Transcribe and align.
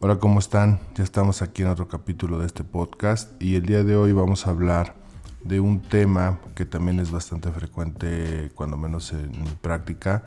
Hola, 0.00 0.18
¿cómo 0.18 0.38
están? 0.38 0.80
Ya 0.94 1.02
estamos 1.02 1.40
aquí 1.40 1.62
en 1.62 1.68
otro 1.68 1.88
capítulo 1.88 2.38
de 2.38 2.46
este 2.46 2.62
podcast 2.62 3.42
y 3.42 3.54
el 3.56 3.64
día 3.64 3.84
de 3.84 3.96
hoy 3.96 4.12
vamos 4.12 4.46
a 4.46 4.50
hablar 4.50 4.96
de 5.44 5.60
un 5.60 5.80
tema 5.80 6.40
que 6.54 6.66
también 6.66 7.00
es 7.00 7.10
bastante 7.10 7.50
frecuente, 7.52 8.50
cuando 8.54 8.76
menos 8.76 9.14
en 9.14 9.30
mi 9.30 9.50
práctica, 9.62 10.24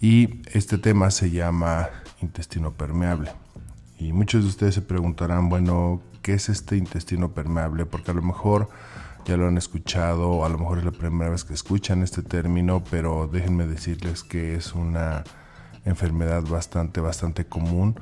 y 0.00 0.40
este 0.52 0.78
tema 0.78 1.10
se 1.10 1.30
llama 1.30 1.90
intestino 2.22 2.72
permeable. 2.72 3.30
Y 3.98 4.14
muchos 4.14 4.44
de 4.44 4.48
ustedes 4.48 4.74
se 4.74 4.82
preguntarán, 4.82 5.50
bueno, 5.50 6.00
¿qué 6.22 6.32
es 6.32 6.48
este 6.48 6.78
intestino 6.78 7.34
permeable? 7.34 7.84
Porque 7.84 8.10
a 8.10 8.14
lo 8.14 8.22
mejor 8.22 8.70
ya 9.24 9.36
lo 9.36 9.48
han 9.48 9.56
escuchado, 9.58 10.44
a 10.44 10.48
lo 10.48 10.58
mejor 10.58 10.78
es 10.78 10.84
la 10.84 10.90
primera 10.90 11.30
vez 11.30 11.44
que 11.44 11.54
escuchan 11.54 12.02
este 12.02 12.22
término, 12.22 12.82
pero 12.90 13.28
déjenme 13.30 13.66
decirles 13.66 14.22
que 14.22 14.54
es 14.54 14.74
una 14.74 15.24
enfermedad 15.84 16.42
bastante, 16.42 17.00
bastante 17.00 17.46
común 17.46 17.98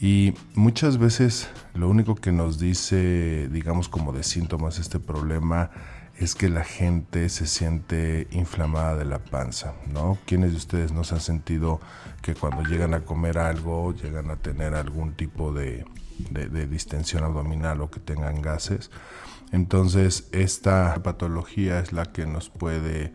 y 0.00 0.34
muchas 0.54 0.98
veces 0.98 1.48
lo 1.74 1.88
único 1.88 2.14
que 2.16 2.32
nos 2.32 2.58
dice, 2.58 3.48
digamos 3.48 3.88
como 3.88 4.12
de 4.12 4.22
síntomas 4.22 4.78
este 4.78 4.98
problema, 4.98 5.70
es 6.18 6.34
que 6.34 6.48
la 6.48 6.64
gente 6.64 7.28
se 7.28 7.46
siente 7.46 8.28
inflamada 8.30 8.96
de 8.96 9.04
la 9.04 9.18
panza, 9.18 9.74
¿no? 9.92 10.18
¿Quiénes 10.26 10.52
de 10.52 10.58
ustedes 10.58 10.92
no 10.92 11.02
se 11.04 11.14
han 11.14 11.20
sentido 11.20 11.80
que 12.22 12.34
cuando 12.34 12.62
llegan 12.62 12.94
a 12.94 13.00
comer 13.00 13.38
algo, 13.38 13.92
llegan 13.94 14.30
a 14.30 14.36
tener 14.36 14.74
algún 14.74 15.14
tipo 15.14 15.52
de, 15.52 15.84
distensión 16.68 17.24
abdominal 17.24 17.80
o 17.80 17.90
que 17.90 17.98
tengan 17.98 18.42
gases? 18.42 18.90
Entonces, 19.52 20.28
esta 20.32 21.02
patología 21.02 21.78
es 21.80 21.92
la 21.92 22.06
que 22.06 22.26
nos 22.26 22.50
puede 22.50 23.12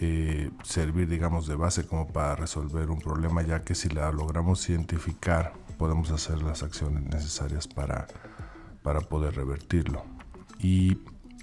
eh, 0.00 0.50
servir, 0.64 1.08
digamos, 1.08 1.46
de 1.46 1.56
base 1.56 1.86
como 1.86 2.08
para 2.08 2.36
resolver 2.36 2.90
un 2.90 3.00
problema, 3.00 3.42
ya 3.42 3.62
que 3.62 3.74
si 3.74 3.88
la 3.88 4.10
logramos 4.12 4.68
identificar, 4.68 5.52
podemos 5.76 6.10
hacer 6.10 6.42
las 6.42 6.62
acciones 6.62 7.04
necesarias 7.04 7.68
para, 7.68 8.06
para 8.82 9.00
poder 9.00 9.34
revertirlo. 9.36 10.04
Y 10.58 10.98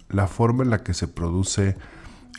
la 0.10 0.28
forma 0.28 0.64
en 0.64 0.70
la 0.70 0.84
que 0.84 0.94
se 0.94 1.08
produce 1.08 1.76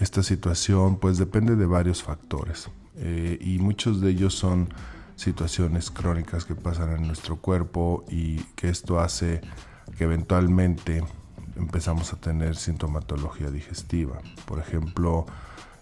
esta 0.00 0.22
situación 0.22 0.98
pues 0.98 1.16
depende 1.18 1.56
de 1.56 1.66
varios 1.66 2.02
factores 2.02 2.68
eh, 2.96 3.38
y 3.40 3.58
muchos 3.58 4.00
de 4.00 4.10
ellos 4.10 4.34
son 4.34 4.68
situaciones 5.16 5.90
crónicas 5.90 6.44
que 6.44 6.54
pasan 6.54 6.92
en 6.92 7.06
nuestro 7.06 7.36
cuerpo 7.36 8.04
y 8.08 8.38
que 8.54 8.68
esto 8.68 9.00
hace 9.00 9.40
que 9.96 10.04
eventualmente 10.04 11.02
empezamos 11.56 12.12
a 12.12 12.16
tener 12.16 12.56
sintomatología 12.56 13.50
digestiva. 13.50 14.18
Por 14.44 14.58
ejemplo, 14.58 15.26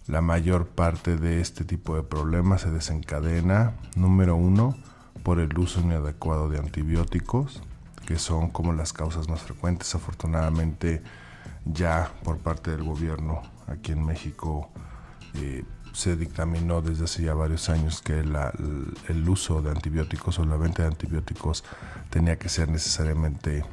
la 0.07 0.21
mayor 0.21 0.67
parte 0.67 1.17
de 1.17 1.41
este 1.41 1.65
tipo 1.65 1.97
de 1.97 2.03
problemas 2.03 2.63
se 2.63 2.71
desencadena, 2.71 3.75
número 3.97 4.37
uno, 4.37 4.77
por 5.23 5.41
el 5.41 5.57
uso 5.59 5.81
inadecuado 5.81 6.49
de 6.49 6.59
antibióticos, 6.59 7.63
que 8.07 8.19
son 8.19 8.51
como 8.51 8.73
las 8.73 8.93
causas 8.93 9.29
más 9.29 9.41
frecuentes. 9.41 9.95
Afortunadamente, 9.95 11.03
ya 11.65 12.13
por 12.23 12.39
parte 12.39 12.71
del 12.71 12.83
gobierno 12.83 13.43
aquí 13.67 13.93
en 13.93 14.05
México 14.05 14.69
eh, 15.35 15.65
se 15.95 16.17
dictaminó 16.17 16.83
desde 16.83 17.05
hace 17.05 17.23
ya 17.23 17.35
varios 17.35 17.69
años 17.71 18.03
que 18.03 18.19
el 18.19 19.29
uso 19.29 19.63
de 19.63 19.71
antibióticos 19.71 20.39
o 20.39 20.45
la 20.45 20.57
venta 20.57 20.83
de 20.83 20.89
antibióticos 20.89 21.65
tenía 22.11 22.37
que 22.37 22.49
ser 22.49 22.69
necesariamente 22.69 23.65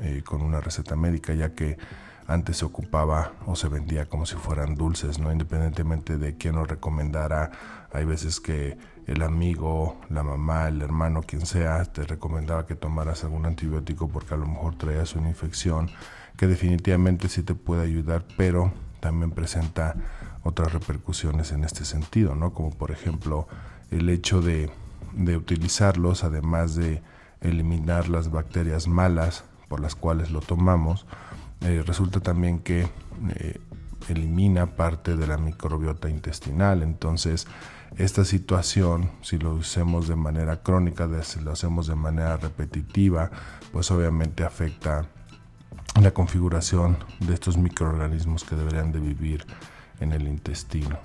eh, 0.00 0.22
con 0.24 0.42
una 0.42 0.60
receta 0.60 0.96
médica, 0.96 1.34
ya 1.34 1.54
que 1.54 1.78
antes 2.26 2.58
se 2.58 2.64
ocupaba 2.64 3.32
o 3.46 3.56
se 3.56 3.68
vendía 3.68 4.08
como 4.08 4.24
si 4.24 4.36
fueran 4.36 4.76
dulces, 4.76 5.18
¿no? 5.18 5.32
Independientemente 5.32 6.16
de 6.16 6.36
quién 6.36 6.54
lo 6.54 6.64
recomendara, 6.64 7.50
hay 7.92 8.04
veces 8.04 8.40
que 8.40 8.78
el 9.06 9.22
amigo, 9.22 10.00
la 10.08 10.22
mamá, 10.22 10.68
el 10.68 10.80
hermano, 10.82 11.22
quien 11.22 11.44
sea, 11.44 11.84
te 11.84 12.04
recomendaba 12.04 12.66
que 12.66 12.76
tomaras 12.76 13.24
algún 13.24 13.46
antibiótico 13.46 14.08
porque 14.08 14.34
a 14.34 14.36
lo 14.36 14.46
mejor 14.46 14.76
traías 14.76 15.16
una 15.16 15.28
infección 15.28 15.90
que 16.36 16.46
definitivamente 16.46 17.28
sí 17.28 17.42
te 17.42 17.54
puede 17.54 17.82
ayudar, 17.82 18.24
pero 18.36 18.72
también 19.00 19.32
presenta 19.32 19.96
otras 20.42 20.72
repercusiones 20.72 21.52
en 21.52 21.64
este 21.64 21.84
sentido, 21.84 22.34
¿no? 22.34 22.54
Como 22.54 22.70
por 22.70 22.92
ejemplo 22.92 23.48
el 23.90 24.08
hecho 24.08 24.40
de, 24.40 24.70
utilizarlos, 25.36 26.22
además 26.22 26.76
de 26.76 27.02
eliminar 27.40 28.08
las 28.08 28.30
bacterias 28.30 28.86
malas 28.86 29.44
por 29.70 29.78
las 29.78 29.94
cuales 29.94 30.32
lo 30.32 30.40
tomamos, 30.40 31.06
eh, 31.60 31.84
resulta 31.86 32.18
también 32.18 32.58
que 32.58 32.88
eh, 33.36 33.60
elimina 34.08 34.66
parte 34.66 35.16
de 35.16 35.28
la 35.28 35.38
microbiota 35.38 36.10
intestinal. 36.10 36.82
Entonces, 36.82 37.46
esta 37.96 38.24
situación, 38.24 39.12
si 39.22 39.38
lo 39.38 39.60
hacemos 39.60 40.08
de 40.08 40.16
manera 40.16 40.60
crónica, 40.64 41.08
si 41.22 41.38
lo 41.38 41.52
hacemos 41.52 41.86
de 41.86 41.94
manera 41.94 42.36
repetitiva, 42.36 43.30
pues 43.72 43.92
obviamente 43.92 44.42
afecta 44.42 45.06
la 46.02 46.10
configuración 46.10 46.98
de 47.20 47.32
estos 47.32 47.56
microorganismos 47.56 48.42
que 48.42 48.56
deberían 48.56 48.90
de 48.90 48.98
vivir 48.98 49.46
en 50.00 50.12
el 50.12 50.26
intestino. 50.26 50.98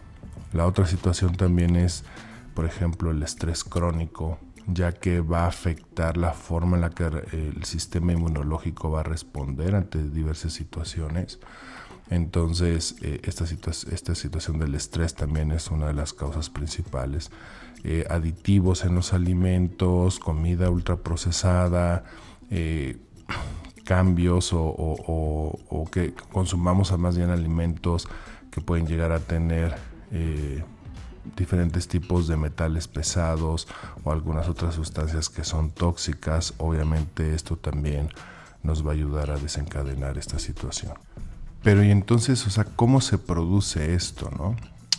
La 0.54 0.66
otra 0.66 0.88
situación 0.88 1.36
también 1.36 1.76
es, 1.76 2.04
por 2.56 2.66
ejemplo, 2.66 3.12
el 3.12 3.22
estrés 3.22 3.64
crónico, 3.64 4.40
ya 4.68 4.92
que 4.94 5.22
va 5.22 5.46
a 5.46 5.48
afectar 5.48 6.18
la 6.18 6.34
forma 6.34 6.78
en 6.78 6.82
la 6.82 6.90
que 6.90 7.06
el 7.06 7.64
sistema 7.64 8.14
inmunológico 8.14 8.92
va 8.92 9.02
a 9.02 9.04
responder 9.04 9.76
ante 9.76 10.02
diversas 10.04 10.54
situaciones. 10.54 11.40
Entonces, 12.10 12.96
eh, 13.02 13.22
esta, 13.24 13.46
esta, 13.46 14.16
situación 14.16 14.60
del 14.60 14.76
estrés 14.76 15.16
también 15.16 15.52
es 15.52 15.72
una 15.72 15.88
de 15.88 15.94
las 15.94 16.14
causas 16.14 16.50
principales. 16.50 17.32
Eh, 17.84 18.06
aditivos 18.10 18.86
en 18.86 18.96
los 18.96 19.14
alimentos, 19.14 20.20
comida 20.20 20.70
ultraprocesada, 20.70 22.04
eh, 22.50 22.98
cambios 23.86 24.50
o, 24.54 25.88
que 25.92 26.14
consumamos 26.32 26.92
a 26.92 26.98
más 26.98 27.18
bien 27.18 27.30
alimentos 27.30 28.08
que 28.52 28.60
pueden 28.60 28.88
llegar 28.88 29.12
a 29.12 29.20
tener 29.20 29.76
eh, 30.12 30.64
diferentes 31.36 31.88
tipos 31.88 32.28
de 32.28 32.38
metales 32.38 32.88
pesados 32.88 33.68
o 34.04 34.12
algunas 34.12 34.48
otras 34.50 34.76
sustancias 34.76 35.30
que 35.30 35.44
son 35.44 35.72
tóxicas, 35.72 36.54
obviamente 36.58 37.34
esto 37.36 37.58
también 37.58 38.10
nos 38.64 38.86
va 38.86 38.92
a 38.92 38.94
ayudar 38.94 39.32
a 39.32 39.38
desencadenar 39.38 40.18
esta 40.18 40.40
situación. 40.40 40.94
Pero 41.64 41.84
y 41.84 41.92
entonces, 41.92 42.46
o 42.46 42.50
sea, 42.50 42.64
¿cómo 42.64 43.02
se 43.02 43.18
produce 43.18 43.96
esto, 43.96 44.30
no? 44.38 44.56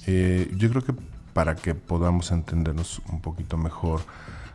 Eh, 0.07 0.53
yo 0.57 0.69
creo 0.71 0.83
que 0.83 0.95
para 1.33 1.57
que 1.57 1.75
podamos 1.75 2.31
entendernos 2.33 3.03
un 3.11 3.21
poquito 3.21 3.57
mejor, 3.57 4.01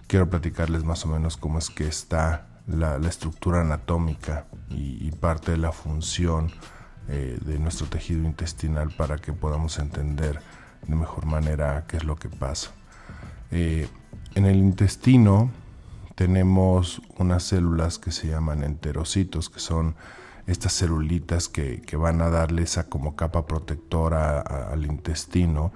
quiero 0.08 0.30
platicarles 0.30 0.84
más 0.84 1.06
o 1.06 1.10
menos 1.10 1.38
cómo 1.38 1.60
es 1.60 1.70
que 1.70 1.88
está 1.88 2.48
la, 2.68 2.98
estructura 3.08 3.62
anatómica 3.62 4.46
y, 4.70 5.12
parte 5.12 5.52
de 5.52 5.58
la 5.58 5.72
función 5.72 6.52
eh, 7.08 7.38
de 7.46 7.60
nuestro 7.60 7.88
tejido 7.88 8.24
intestinal 8.24 8.90
para 8.92 9.18
que 9.18 9.34
podamos 9.34 9.78
entender 9.80 10.42
de 10.88 10.96
mejor 10.96 11.26
manera 11.26 11.86
qué 11.88 11.98
es 11.98 12.04
lo 12.04 12.16
que 12.16 12.30
pasa. 12.30 12.72
Eh, 13.52 13.88
en 14.36 14.46
el 14.46 14.58
intestino 14.58 15.52
tenemos 16.16 17.02
unas 17.18 17.44
células 17.44 17.98
que 17.98 18.12
se 18.12 18.28
llaman 18.28 18.64
enterocitos, 18.64 19.50
que 19.50 19.60
son 19.60 19.96
estas 20.48 20.74
celulitas 20.74 21.48
que, 21.48 21.82
van 21.98 22.22
a 22.22 22.30
darle 22.30 22.64
esa 22.64 22.88
como 22.88 23.16
capa 23.16 23.46
protectora 23.46 24.40
al 24.40 24.86
intestino. 24.86 25.72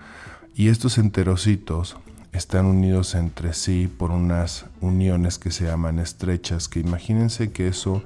Y 0.54 0.70
estos 0.70 0.98
enterocitos 0.98 1.98
están 2.32 2.66
unidos 2.66 3.16
entre 3.16 3.54
sí 3.54 3.88
por 3.88 4.12
unas 4.12 4.66
uniones 4.82 5.38
que 5.40 5.52
se 5.52 5.66
llaman 5.66 6.00
estrechas, 6.00 6.68
que 6.68 6.80
imagínense 6.80 7.52
que 7.52 7.68
eso 7.68 8.04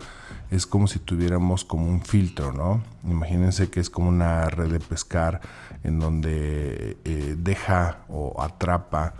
es 0.51 0.65
como 0.65 0.87
si 0.87 0.99
tuviéramos 0.99 1.63
como 1.63 1.87
un 1.87 2.01
filtro, 2.01 2.51
¿no? 2.51 2.81
Imagínense 3.03 3.69
que 3.69 3.79
es 3.79 3.89
como 3.89 4.09
una 4.09 4.45
red 4.45 4.71
de 4.71 4.79
pescar 4.79 5.41
en 5.83 5.99
donde 5.99 6.97
eh, 7.05 7.35
deja 7.37 7.99
o 8.07 8.41
atrapa 8.41 9.13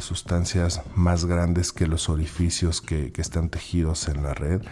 sustancias 0.00 0.82
más 0.94 1.24
grandes 1.24 1.72
que 1.72 1.86
los 1.86 2.08
orificios 2.08 2.80
que, 2.80 3.12
están 3.16 3.48
tejidos 3.48 4.08
en 4.08 4.22
la 4.22 4.34
red, 4.34 4.62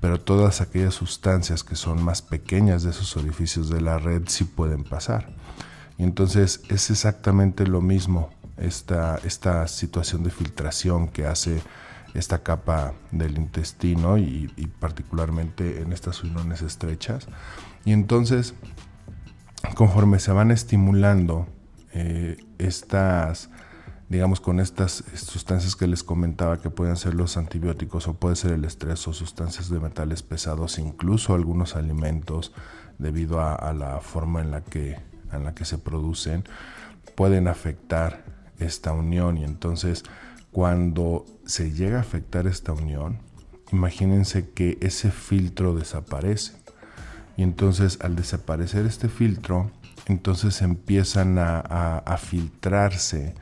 pero 0.00 0.20
todas 0.20 0.60
aquellas 0.60 0.94
sustancias 0.94 1.64
que 1.64 1.76
son 1.76 2.02
más 2.02 2.22
pequeñas 2.22 2.82
de 2.82 2.90
esos 2.90 3.16
orificios 3.16 3.70
de 3.70 3.80
la 3.80 3.98
red 3.98 4.22
sí 4.26 4.44
pueden 4.44 4.84
pasar. 4.84 5.30
Y 5.98 6.02
entonces 6.02 6.62
es 6.68 6.90
exactamente 6.90 7.66
lo 7.66 7.80
mismo 7.80 8.30
esta, 8.58 9.18
esta 9.24 9.66
situación 9.66 10.22
de 10.24 10.30
filtración 10.30 11.08
que 11.08 11.26
hace 11.26 11.62
esta 12.14 12.42
capa 12.42 12.94
del 13.12 13.36
intestino 13.36 14.18
y, 14.18 14.48
particularmente 14.80 15.80
en 15.82 15.92
estas 15.92 16.22
uniones 16.22 16.62
estrechas. 16.62 17.28
Y 17.84 17.92
entonces, 17.92 18.54
conforme 19.74 20.18
se 20.18 20.32
van 20.32 20.50
estimulando 20.50 21.46
eh, 21.92 22.36
estas, 22.58 23.50
digamos, 24.08 24.40
con 24.40 24.60
estas 24.60 25.04
sustancias 25.14 25.76
que 25.76 25.86
les 25.86 26.02
comentaba 26.02 26.60
que 26.60 26.70
pueden 26.70 26.96
ser 26.96 27.14
los 27.14 27.36
antibióticos 27.36 28.08
o 28.08 28.14
puede 28.14 28.36
ser 28.36 28.52
el 28.52 28.64
estrés 28.64 29.06
o 29.08 29.12
sustancias 29.12 29.68
de 29.70 29.80
metales 29.80 30.22
pesados, 30.22 30.78
incluso 30.78 31.34
algunos 31.34 31.76
alimentos, 31.76 32.52
debido 32.98 33.40
a 33.40 33.72
la 33.74 34.00
forma 34.00 34.40
en 34.40 34.50
la 34.50 34.62
que 34.62 34.96
en 35.32 35.44
la 35.44 35.54
que 35.54 35.64
se 35.64 35.78
producen 35.78 36.44
pueden 37.14 37.48
afectar 37.48 38.24
esta 38.58 38.92
unión 38.92 39.38
y 39.38 39.44
entonces 39.44 40.04
cuando 40.50 41.26
se 41.44 41.72
llega 41.72 41.98
a 41.98 42.00
afectar 42.00 42.46
esta 42.46 42.72
unión, 42.72 43.18
imagínense 43.72 44.50
que 44.50 44.78
ese 44.80 45.10
filtro 45.10 45.74
desaparece. 45.74 46.52
Y 47.36 47.42
entonces 47.42 47.98
al 48.00 48.16
desaparecer 48.16 48.86
este 48.86 49.08
filtro, 49.08 49.70
entonces 50.06 50.62
empiezan 50.62 51.38
a, 51.38 52.18
filtrarse 52.18 53.34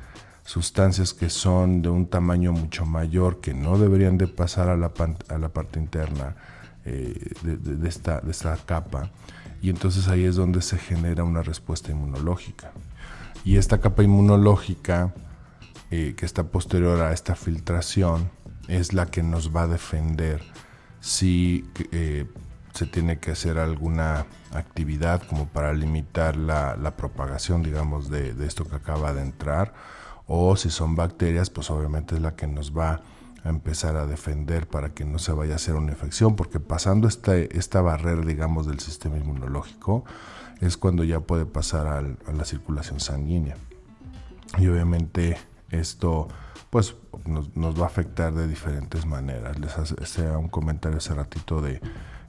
sustancias 0.45 1.15
que 1.15 1.31
son 1.31 1.81
de 1.83 1.89
un 1.89 2.07
tamaño 2.07 2.53
mucho 2.53 2.85
mayor, 2.85 3.41
que 3.41 3.55
no 3.55 3.79
deberían 3.79 4.19
de 4.19 4.27
pasar 4.27 4.69
a 4.69 4.77
la, 4.77 4.93
a 5.29 5.39
la 5.39 5.49
parte 5.49 5.79
interna 5.79 6.37
eh, 6.85 7.33
de, 7.43 7.89
esta, 7.89 8.21
de 8.21 8.31
esta 8.31 8.57
capa. 8.57 9.11
Y 9.63 9.71
entonces 9.71 10.09
ahí 10.09 10.25
es 10.25 10.37
donde 10.37 10.61
se 10.61 10.77
genera 10.77 11.25
una 11.25 11.43
respuesta 11.43 11.91
inmunológica. 11.91 12.73
Y 13.45 13.57
esta 13.57 13.79
capa 13.79 14.03
inmunológica 14.03 15.15
eh, 15.91 16.15
que 16.17 16.27
está 16.27 16.45
posterior 16.45 17.01
a 17.01 17.13
esta 17.13 17.35
filtración 17.35 18.31
es 18.69 18.93
la 18.93 19.07
que 19.07 19.23
nos 19.23 19.55
va 19.55 19.63
a 19.63 19.67
defender 19.69 20.43
si 21.01 21.65
eh, 21.93 22.27
se 22.75 22.87
tiene 22.87 23.19
que 23.19 23.31
hacer 23.31 23.59
alguna 23.59 24.27
actividad 24.53 25.23
como 25.23 25.47
para 25.47 25.73
limitar 25.73 26.37
la, 26.37 26.95
propagación, 26.97 27.63
digamos, 27.63 28.11
de, 28.11 28.35
esto 28.45 28.65
que 28.65 28.77
acaba 28.77 29.13
de 29.13 29.23
entrar, 29.23 29.73
o 30.27 30.57
si 30.57 30.71
son 30.71 30.97
bacterias, 30.97 31.51
pues 31.51 31.71
obviamente 31.71 32.17
es 32.17 32.21
la 32.21 32.35
que 32.35 32.47
nos 32.47 32.77
va 32.77 33.03
a 33.45 33.49
empezar 33.49 33.97
a 33.97 34.07
defender 34.07 34.67
para 34.67 34.91
que 34.91 35.05
no 35.05 35.19
se 35.19 35.33
vaya 35.33 35.53
a 35.53 35.57
hacer 35.57 35.75
una 35.75 35.93
infección, 35.93 36.35
porque 36.35 36.61
pasando 36.61 37.07
esta, 37.07 37.37
esta 37.37 37.81
barrera, 37.81 38.23
digamos, 38.23 38.67
del 38.67 38.81
sistema 38.81 39.19
inmunológico, 39.19 40.05
es 40.61 40.77
cuando 40.77 41.05
ya 41.05 41.21
puede 41.21 41.47
pasar 41.47 41.87
a 41.87 42.33
la 42.33 42.45
circulación 42.45 43.01
sanguínea. 43.01 43.57
Y 44.59 44.67
obviamente 44.69 45.37
esto 45.71 46.29
pues 46.71 46.97
nos, 47.25 47.81
va 47.81 47.85
a 47.85 47.87
afectar 47.87 48.33
de 48.35 48.49
diferentes 48.49 49.07
maneras. 49.07 49.59
Les 49.61 49.79
hacía 49.79 50.37
un 50.37 50.49
comentario 50.49 50.99
hace 50.99 51.15
ratito 51.15 51.61
de 51.61 51.81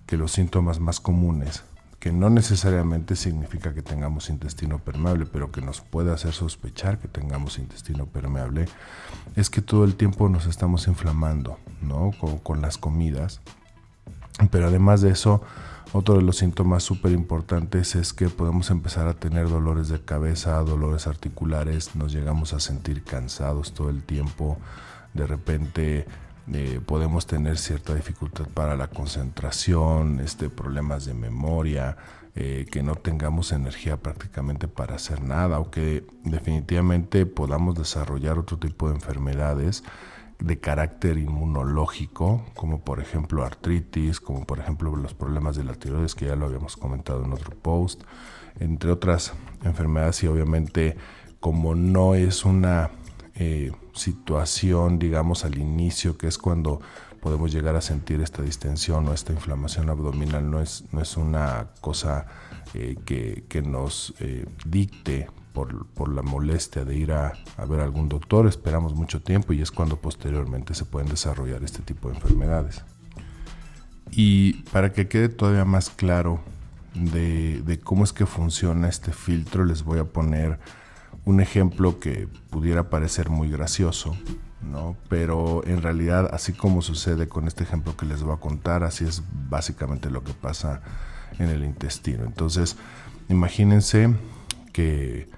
que 0.06 0.18
los 0.18 0.32
síntomas 0.32 0.80
más 0.80 1.00
comunes, 1.00 1.64
que 2.00 2.12
no 2.12 2.30
necesariamente 2.30 3.16
significa 3.16 3.74
que 3.74 3.82
tengamos 3.82 4.30
intestino 4.30 4.80
permeable, 4.80 5.26
pero 5.26 5.52
que 5.52 5.62
nos 5.62 5.82
puede 5.82 6.14
hacer 6.14 6.34
sospechar 6.34 7.00
que 7.00 7.08
tengamos 7.08 7.58
intestino 7.58 8.06
permeable, 8.06 8.68
es 9.36 9.50
que 9.50 9.62
todo 9.62 9.84
el 9.86 9.96
tiempo 9.96 10.30
nos 10.30 10.46
estamos 10.46 10.88
inflamando, 10.88 11.58
¿no? 11.82 12.12
con 12.44 12.62
las 12.62 12.78
comidas. 12.78 13.42
Pero 14.52 14.68
además 14.68 15.02
de 15.02 15.12
eso, 15.12 15.42
otro 15.94 16.16
de 16.16 16.22
los 16.22 16.38
síntomas 16.38 16.84
súper 16.84 17.14
importantes 17.14 17.96
es 17.96 18.14
que 18.14 18.30
podemos 18.30 18.70
empezar 18.70 19.08
a 19.08 19.14
tener 19.14 19.48
dolores 19.48 19.88
de 19.88 20.02
cabeza, 20.02 20.60
dolores 20.60 21.08
articulares, 21.08 21.96
nos 21.96 22.12
llegamos 22.12 22.54
a 22.54 22.60
sentir 22.60 23.04
cansados 23.04 23.74
todo 23.74 23.90
el 23.90 24.04
tiempo, 24.04 24.58
de 25.14 25.26
repente 25.26 26.06
eh, 26.54 26.80
podemos 26.86 27.26
tener 27.26 27.58
cierta 27.58 27.96
dificultad 27.96 28.48
para 28.54 28.76
la 28.76 28.88
concentración, 28.88 30.20
este, 30.20 30.50
problemas 30.50 31.06
de 31.06 31.14
memoria, 31.14 31.98
eh, 32.36 32.68
que 32.70 32.84
no 32.84 32.96
tengamos 32.96 33.52
energía 33.52 33.98
prácticamente 33.98 34.68
para 34.68 34.96
hacer 34.96 35.22
nada 35.22 35.60
o 35.60 35.72
que 35.72 36.06
definitivamente 36.24 37.26
podamos 37.26 37.76
desarrollar 37.76 38.38
otro 38.38 38.60
tipo 38.60 38.90
de 38.90 38.96
enfermedades 38.96 39.84
de 40.40 40.60
carácter 40.60 41.18
inmunológico, 41.18 42.44
como 42.54 42.82
por 42.82 43.00
ejemplo 43.00 43.46
artritis, 43.46 44.20
como 44.20 44.46
por 44.46 44.60
ejemplo 44.60 44.96
los 44.96 45.14
problemas 45.14 45.56
de 45.56 45.64
la 45.64 45.76
tiroides, 45.76 46.14
que 46.14 46.26
ya 46.26 46.36
lo 46.36 46.46
habíamos 46.46 46.76
comentado 46.76 47.24
en 47.24 47.32
otro 47.32 47.56
post, 47.56 48.04
entre 48.60 48.92
otras 48.92 49.34
enfermedades. 49.64 50.22
Y 50.24 50.28
obviamente 50.28 50.98
como 51.40 51.74
no 51.74 52.16
es 52.16 52.44
una 52.44 52.92
eh, 53.36 53.72
situación, 53.94 55.00
digamos, 55.00 55.46
al 55.46 55.58
inicio, 55.58 56.18
que 56.18 56.28
es 56.28 56.38
cuando 56.38 56.82
podemos 57.22 57.52
llegar 57.52 57.76
a 57.76 57.82
sentir 57.82 58.22
esta 58.22 58.42
distensión 58.42 59.08
o 59.08 59.14
esta 59.14 59.34
inflamación 59.34 59.90
abdominal, 59.90 60.50
no 60.50 60.62
es, 60.62 60.86
no 60.92 61.02
es 61.02 61.18
una 61.18 61.68
cosa 61.82 62.28
eh, 62.74 62.96
que, 63.06 63.46
que, 63.50 63.62
nos 63.62 64.14
eh, 64.20 64.46
dicte 64.66 65.28
por, 65.56 66.14
la 66.14 66.22
molestia 66.22 66.84
de 66.84 66.96
ir 66.96 67.14
a, 67.14 67.34
ver 67.68 67.80
a 67.80 67.84
algún 67.84 68.10
doctor, 68.10 68.46
esperamos 68.46 68.94
mucho 68.94 69.22
tiempo 69.22 69.54
y 69.54 69.62
es 69.62 69.72
cuando 69.72 69.96
posteriormente 69.98 70.76
se 70.76 70.86
pueden 70.86 71.10
desarrollar 71.10 71.64
este 71.64 71.82
tipo 71.82 72.10
de 72.10 72.16
enfermedades. 72.16 72.84
Y 74.12 74.64
para 74.72 74.92
que 74.92 75.08
quede 75.08 75.30
todavía 75.30 75.66
más 75.66 75.90
claro 75.90 76.42
de, 76.94 77.80
cómo 77.84 78.04
es 78.04 78.14
que 78.14 78.26
funciona 78.26 78.90
este 78.90 79.12
filtro, 79.12 79.66
les 79.66 79.84
voy 79.84 80.00
a 80.00 80.06
poner 80.06 80.60
un 81.26 81.42
ejemplo 81.42 82.00
que 82.00 82.28
pudiera 82.50 82.90
parecer 82.90 83.30
muy 83.30 83.50
gracioso, 83.50 84.16
¿no? 84.62 84.96
Pero 85.10 85.66
en 85.66 85.82
realidad, 85.82 86.30
así 86.34 86.54
como 86.54 86.82
sucede 86.82 87.28
con 87.28 87.48
este 87.48 87.64
ejemplo 87.64 87.98
que 87.98 88.06
les 88.06 88.24
voy 88.24 88.34
a 88.34 88.40
contar, 88.40 88.84
así 88.84 89.06
es 89.06 89.24
básicamente 89.50 90.10
lo 90.10 90.24
que 90.24 90.34
pasa 90.34 90.82
en 91.40 91.50
el 91.50 91.64
intestino. 91.64 92.24
Entonces, 92.26 92.78
imagínense 93.28 94.14
que 94.72 95.30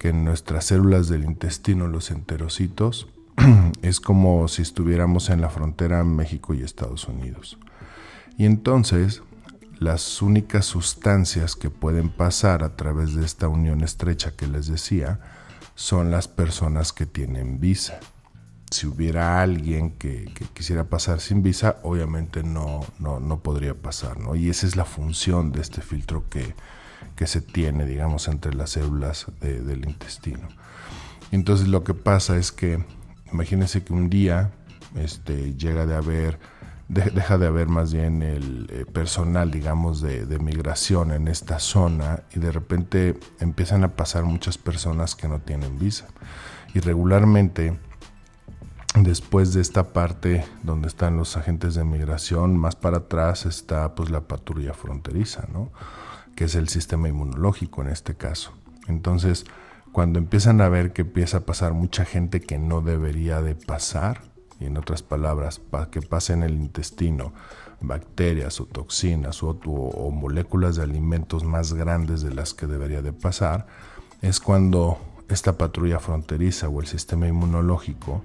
que 0.00 0.08
en 0.08 0.24
nuestras 0.24 0.64
células 0.64 1.10
del 1.10 1.24
intestino, 1.24 1.86
los 1.86 2.10
enterocitos, 2.10 3.06
es 3.82 4.00
como 4.00 4.48
si 4.48 4.62
estuviéramos 4.62 5.28
en 5.28 5.42
la 5.42 5.50
frontera 5.50 6.02
México 6.04 6.54
y 6.54 6.62
Estados 6.62 7.06
Unidos. 7.06 7.58
Y 8.38 8.46
entonces, 8.46 9.22
las 9.80 10.20
únicas 10.22 10.66
sustancias 10.66 11.56
que 11.56 11.70
pueden 11.70 12.10
pasar 12.10 12.62
a 12.62 12.76
través 12.76 13.14
de 13.14 13.24
esta 13.24 13.48
unión 13.48 13.80
estrecha 13.80 14.36
que 14.36 14.46
les 14.46 14.66
decía 14.66 15.18
son 15.74 16.10
las 16.10 16.28
personas 16.28 16.92
que 16.92 17.06
tienen 17.06 17.58
visa. 17.58 17.98
Si 18.70 18.86
hubiera 18.86 19.42
alguien 19.42 19.92
que, 19.92 20.32
quisiera 20.52 20.84
pasar 20.84 21.20
sin 21.20 21.42
visa, 21.42 21.78
obviamente 21.82 22.42
no, 22.42 22.86
no, 22.98 23.18
no 23.18 23.40
podría 23.40 23.74
pasar. 23.74 24.20
¿no? 24.20 24.36
Y 24.36 24.50
esa 24.50 24.66
es 24.66 24.76
la 24.76 24.84
función 24.84 25.50
de 25.50 25.62
este 25.62 25.80
filtro 25.80 26.28
que, 26.28 26.54
que 27.16 27.26
se 27.26 27.40
tiene, 27.40 27.86
digamos, 27.86 28.28
entre 28.28 28.54
las 28.54 28.70
células 28.70 29.26
del 29.40 29.86
intestino. 29.86 30.46
Entonces 31.32 31.68
lo 31.68 31.84
que 31.84 31.94
pasa 31.94 32.36
es 32.36 32.52
que, 32.52 32.84
imagínense 33.32 33.82
que 33.82 33.94
un 33.94 34.10
día 34.10 34.50
este, 34.96 35.54
llega 35.54 35.86
de 35.86 35.94
haber, 35.94 36.38
deja 36.90 37.38
de 37.38 37.46
haber 37.46 37.68
más 37.68 37.92
bien 37.92 38.22
el 38.22 38.66
eh, 38.70 38.84
personal, 38.84 39.50
digamos, 39.50 40.00
de, 40.00 40.26
de, 40.26 40.38
migración 40.40 41.12
en 41.12 41.28
esta 41.28 41.60
zona 41.60 42.24
y 42.34 42.40
de 42.40 42.50
repente 42.50 43.18
empiezan 43.38 43.84
a 43.84 43.94
pasar 43.94 44.24
muchas 44.24 44.58
personas 44.58 45.14
que 45.14 45.28
no 45.28 45.40
tienen 45.40 45.78
visa. 45.78 46.08
Y 46.74 46.80
regularmente, 46.80 47.78
después 48.96 49.54
de 49.54 49.60
esta 49.60 49.92
parte 49.92 50.44
donde 50.64 50.88
están 50.88 51.16
los 51.16 51.36
agentes 51.36 51.76
de 51.76 51.84
migración, 51.84 52.56
más 52.56 52.74
para 52.74 52.98
atrás 52.98 53.46
está 53.46 53.94
pues 53.94 54.10
la 54.10 54.22
patrulla 54.22 54.74
fronteriza, 54.74 55.46
¿no? 55.52 55.70
que 56.34 56.44
es 56.44 56.56
el 56.56 56.68
sistema 56.68 57.08
inmunológico 57.08 57.82
en 57.82 57.88
este 57.88 58.16
caso. 58.16 58.52
Entonces, 58.88 59.44
cuando 59.92 60.18
empiezan 60.18 60.60
a 60.60 60.68
ver 60.68 60.92
que 60.92 61.02
empieza 61.02 61.38
a 61.38 61.40
pasar 61.40 61.72
mucha 61.72 62.04
gente 62.04 62.40
que 62.40 62.58
no 62.58 62.80
debería 62.80 63.42
de 63.42 63.54
pasar, 63.54 64.22
y 64.60 64.66
en 64.66 64.76
otras 64.76 65.02
palabras, 65.02 65.58
para 65.58 65.90
que 65.90 66.02
pase 66.02 66.34
en 66.34 66.42
el 66.42 66.52
intestino 66.52 67.32
bacterias 67.80 68.60
o 68.60 68.66
toxinas 68.66 69.42
o, 69.42 69.50
o, 69.64 70.10
moléculas 70.10 70.76
de 70.76 70.82
alimentos 70.82 71.44
más 71.44 71.72
grandes 71.72 72.20
de 72.20 72.32
las 72.32 72.52
que 72.52 72.66
debería 72.66 73.00
de 73.02 73.12
pasar, 73.12 73.66
es 74.20 74.38
cuando 74.38 74.98
esta 75.28 75.56
patrulla 75.56 75.98
fronteriza 75.98 76.68
o 76.68 76.80
el 76.80 76.86
sistema 76.86 77.26
inmunológico 77.26 78.22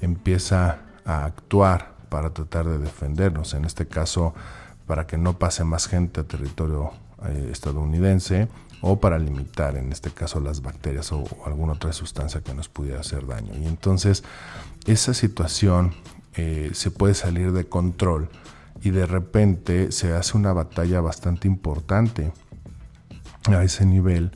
empieza 0.00 0.78
a 1.04 1.26
actuar 1.26 1.94
para 2.08 2.30
tratar 2.30 2.66
de 2.66 2.78
defendernos, 2.78 3.54
en 3.54 3.64
este 3.64 3.86
caso 3.86 4.34
para 4.86 5.06
que 5.06 5.18
no 5.18 5.38
pase 5.38 5.64
más 5.64 5.86
gente 5.86 6.20
a 6.20 6.24
territorio 6.24 6.92
eh, 7.26 7.48
estadounidense 7.50 8.48
o 8.86 9.00
para 9.00 9.18
limitar 9.18 9.76
en 9.76 9.92
este 9.92 10.10
caso 10.10 10.40
las 10.40 10.60
bacterias 10.60 11.10
o, 11.10 11.24
alguna 11.46 11.72
otra 11.72 11.94
sustancia 11.94 12.42
que 12.42 12.52
nos 12.52 12.68
pudiera 12.68 13.00
hacer 13.00 13.26
daño. 13.26 13.54
Y 13.58 13.66
entonces 13.66 14.24
esa 14.84 15.14
situación 15.14 15.94
eh, 16.34 16.68
se 16.74 16.90
puede 16.90 17.14
salir 17.14 17.52
de 17.52 17.64
control 17.64 18.28
y 18.82 18.90
de 18.90 19.06
repente 19.06 19.90
se 19.90 20.12
hace 20.12 20.36
una 20.36 20.52
batalla 20.52 21.00
bastante 21.00 21.48
importante 21.48 22.30
a 23.46 23.64
ese 23.64 23.86
nivel 23.86 24.32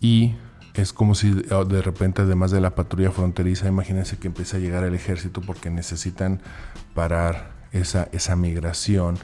y 0.00 0.34
es 0.74 0.92
como 0.92 1.14
si 1.14 1.30
de 1.30 1.82
repente 1.82 2.22
además 2.22 2.50
de 2.50 2.60
la 2.60 2.74
patrulla 2.74 3.12
fronteriza, 3.12 3.68
imagínense 3.68 4.16
que 4.16 4.26
empieza 4.26 4.56
a 4.56 4.60
llegar 4.60 4.82
el 4.82 4.96
ejército 4.96 5.40
porque 5.40 5.70
necesitan 5.70 6.42
parar 6.94 7.52
esa, 7.70 8.08
esa 8.10 8.34
migración 8.34 9.18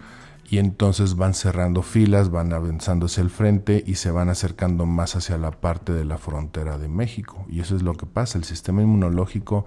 y 0.51 0.59
entonces 0.59 1.15
van 1.15 1.33
cerrando 1.33 1.83
filas, 1.83 2.31
van 2.31 2.53
avanzando 2.53 3.07
hacia 3.07 3.23
el 3.23 3.31
frente 3.31 3.85
y 3.87 3.95
se 3.95 4.11
van 4.11 4.29
acercando 4.29 4.85
más 4.85 5.15
hacia 5.15 5.39
la 5.39 5.53
parte 5.53 5.93
de 5.93 6.05
la 6.05 6.19
frontera 6.19 6.77
de 6.77 6.89
México. 6.89 7.47
Y 7.49 7.61
eso 7.61 7.77
es 7.77 7.83
lo 7.83 7.95
que 7.95 8.05
pasa, 8.05 8.37
el 8.37 8.43
sistema 8.43 8.83
inmunológico 8.83 9.65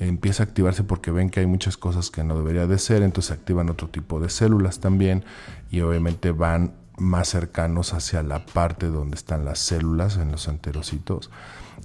empieza 0.00 0.42
a 0.42 0.46
activarse 0.46 0.82
porque 0.82 1.12
ven 1.12 1.30
que 1.30 1.40
hay 1.40 1.46
muchas 1.46 1.76
cosas 1.76 2.10
que 2.10 2.24
no 2.24 2.36
debería 2.36 2.66
de 2.66 2.76
ser, 2.78 3.04
entonces 3.04 3.30
activan 3.30 3.70
otro 3.70 3.88
tipo 3.88 4.18
de 4.18 4.28
células 4.28 4.80
también 4.80 5.24
y 5.70 5.80
obviamente 5.82 6.32
van 6.32 6.74
más 6.98 7.28
cercanos 7.28 7.94
hacia 7.94 8.24
la 8.24 8.44
parte 8.46 8.86
donde 8.86 9.14
están 9.14 9.44
las 9.44 9.60
células, 9.60 10.16
en 10.16 10.32
los 10.32 10.48
enterocitos. 10.48 11.30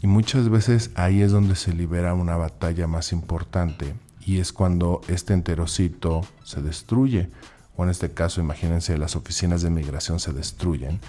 Y 0.02 0.08
muchas 0.08 0.50
veces 0.50 0.90
ahí 0.96 1.22
es 1.22 1.32
donde 1.32 1.56
se 1.56 1.74
libera 1.74 2.16
una 2.16 2.38
batalla 2.38 2.88
más 2.88 3.12
importante 3.12 3.94
y 4.20 4.40
es 4.40 4.52
cuando 4.52 5.02
este 5.08 5.34
enterocito 5.34 6.22
se 6.44 6.64
destruye. 6.64 7.30
O 7.76 7.84
en 7.84 7.90
este 7.90 8.12
caso, 8.12 8.42
imagínense, 8.42 8.98
las 8.98 9.16
oficinas 9.16 9.62
de 9.62 9.70
migración 9.70 10.20
se 10.20 10.34
destruyen 10.34 11.00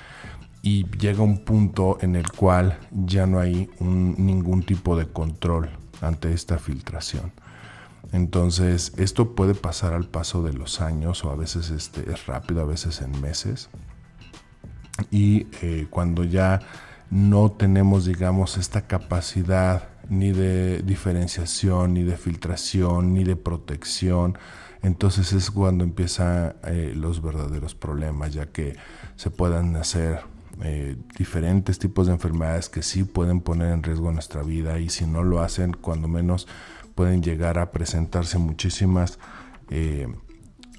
y 0.63 0.87
llega 0.97 1.23
un 1.23 1.45
punto 1.45 1.99
en 2.01 2.15
el 2.15 2.31
cual 2.31 2.79
ya 2.91 3.27
no 3.27 3.41
hay 3.41 3.69
ningún 3.81 4.63
tipo 4.63 4.97
de 4.97 5.07
control 5.07 5.71
ante 6.01 6.33
esta 6.33 6.59
filtración. 6.59 7.33
Entonces, 8.13 8.93
esto 8.97 9.35
puede 9.35 9.55
pasar 9.55 9.95
al 9.95 10.05
paso 10.05 10.43
de 10.43 10.53
los 10.53 10.81
años 10.81 11.25
o 11.25 11.31
a 11.31 11.37
veces 11.37 11.71
este, 11.71 12.11
es 12.13 12.27
rápido, 12.27 12.63
a 12.63 12.67
veces 12.67 13.01
en 13.01 13.21
meses. 13.21 13.71
Y 15.11 15.47
eh, 15.63 15.87
cuando 15.91 16.23
ya 16.23 16.61
no 17.11 17.51
tenemos, 17.51 18.05
digamos, 18.05 18.57
esta 18.57 18.87
capacidad 18.87 19.89
ni 20.09 20.33
de 20.33 20.83
diferenciación, 20.83 21.95
ni 21.95 22.03
de 22.03 22.17
filtración, 22.17 23.15
ni 23.15 23.25
de 23.25 23.37
protección, 23.37 24.37
entonces 24.83 25.33
es 25.33 25.51
cuando 25.51 25.85
empiezan 25.85 26.57
eh, 26.65 26.93
los 26.97 27.23
verdaderos 27.23 27.75
problemas, 27.75 28.35
ya 28.35 28.47
que 28.47 28.77
se 29.17 29.31
puedan 29.31 29.77
hacer 29.77 30.21
eh, 30.61 30.97
diferentes 31.17 31.79
tipos 31.79 32.09
de 32.09 32.15
enfermedades 32.15 32.69
que 32.69 32.83
sí 32.83 33.05
pueden 33.05 33.41
poner 33.41 33.73
en 33.73 33.83
riesgo 33.83 34.11
nuestra 34.11 34.43
vida 34.43 34.79
y 34.81 34.89
si 34.89 35.07
no 35.07 35.23
lo 35.23 35.41
hacen, 35.41 35.73
cuando 35.73 36.09
menos 36.09 36.49
pueden 36.97 37.23
llegar 37.23 37.59
a 37.59 37.71
presentarse 37.71 38.39
muchísimas 38.39 39.19
eh, 39.71 40.09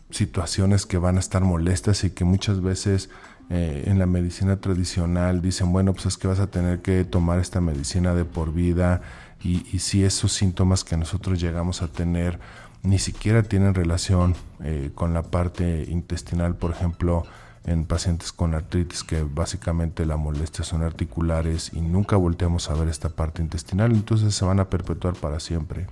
situaciones 0.10 0.86
que 0.86 0.98
van 0.98 1.16
a 1.16 1.20
estar 1.20 1.44
molestas 1.44 2.04
y 2.04 2.12
que 2.12 2.26
muchas 2.26 2.62
veces 2.62 3.10
en 3.50 4.00
la 4.00 4.08
medicina 4.08 4.62
tradicional 4.62 5.42
dicen, 5.42 5.74
bueno, 5.74 5.94
pues 5.94 6.08
es 6.08 6.18
que 6.18 6.28
vas 6.28 6.40
a 6.40 6.48
tener 6.48 6.82
que 6.82 7.04
tomar 7.04 7.40
esta 7.40 7.62
medicina 7.62 8.16
de 8.16 8.26
por 8.26 8.52
vida 8.52 9.02
y, 9.44 9.80
si 9.80 10.04
esos 10.04 10.32
síntomas 10.32 10.84
que 10.84 10.96
nosotros 10.96 11.40
llegamos 11.40 11.82
a 11.82 11.90
tener 11.90 12.40
ni 12.84 13.00
siquiera 13.00 13.44
tienen 13.44 13.74
relación 13.74 14.36
eh, 14.62 14.92
con 14.94 15.14
la 15.14 15.24
parte 15.24 15.86
intestinal, 15.90 16.56
por 16.56 16.72
ejemplo, 16.72 17.24
en 17.66 17.86
pacientes 17.86 18.34
con 18.34 18.54
artritis 18.54 19.04
que 19.04 19.24
básicamente 19.24 20.06
la 20.06 20.18
molestia 20.18 20.66
son 20.66 20.84
articulares 20.84 21.72
y 21.74 21.80
nunca 21.80 22.18
volteamos 22.18 22.70
a 22.70 22.74
ver 22.76 22.90
esta 22.90 23.10
parte 23.10 23.42
intestinal, 23.42 23.94
entonces 23.94 24.36
se 24.36 24.46
van 24.46 24.60
a 24.60 24.70
perpetuar 24.70 25.16
para 25.16 25.40
siempre. 25.40 25.88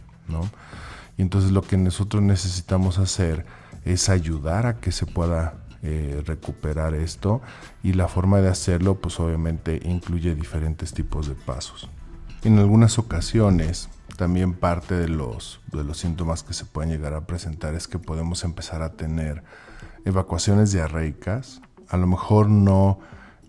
Y 1.17 1.21
entonces 1.21 1.51
lo 1.51 1.61
que 1.61 1.77
nosotros 1.77 2.21
necesitamos 2.21 2.97
hacer 2.97 3.45
es 3.85 4.09
ayudar 4.09 4.65
a 4.65 4.79
que 4.79 4.91
se 4.91 5.05
pueda 5.05 5.55
eh, 5.83 6.21
recuperar 6.25 6.93
esto 6.93 7.41
y 7.83 7.93
la 7.93 8.07
forma 8.07 8.39
de 8.39 8.49
hacerlo 8.49 8.95
pues 8.95 9.19
obviamente 9.19 9.81
incluye 9.83 10.35
diferentes 10.35 10.93
tipos 10.93 11.27
de 11.27 11.35
pasos. 11.35 11.89
En 12.43 12.57
algunas 12.57 12.97
ocasiones 12.97 13.89
también 14.17 14.53
parte 14.53 14.95
de 14.95 15.07
los, 15.07 15.61
de 15.71 15.83
los 15.83 15.97
síntomas 15.97 16.41
que 16.41 16.53
se 16.53 16.65
pueden 16.65 16.91
llegar 16.91 17.13
a 17.13 17.25
presentar 17.27 17.75
es 17.75 17.87
que 17.87 17.99
podemos 17.99 18.43
empezar 18.43 18.81
a 18.81 18.93
tener 18.93 19.43
evacuaciones 20.05 20.71
diarreicas, 20.71 21.61
a 21.87 21.97
lo 21.97 22.07
mejor 22.07 22.49
no 22.49 22.99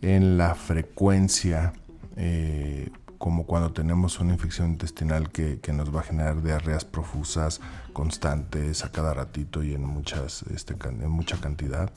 en 0.02 0.36
la 0.36 0.54
frecuencia 0.54 1.72
eh, 2.16 2.90
como 3.22 3.46
cuando 3.46 3.70
tenemos 3.70 4.18
una 4.18 4.32
infección 4.32 4.70
intestinal 4.70 5.30
que, 5.30 5.60
nos 5.72 5.94
va 5.94 6.00
a 6.00 6.02
generar 6.02 6.42
diarreas 6.42 6.84
profusas, 6.84 7.60
constantes, 7.92 8.84
a 8.84 8.90
cada 8.90 9.14
ratito 9.14 9.62
y 9.62 9.74
en, 9.74 9.84
muchas, 9.84 10.42
este, 10.52 10.74
en 10.88 11.08
mucha 11.08 11.36
cantidad, 11.36 11.92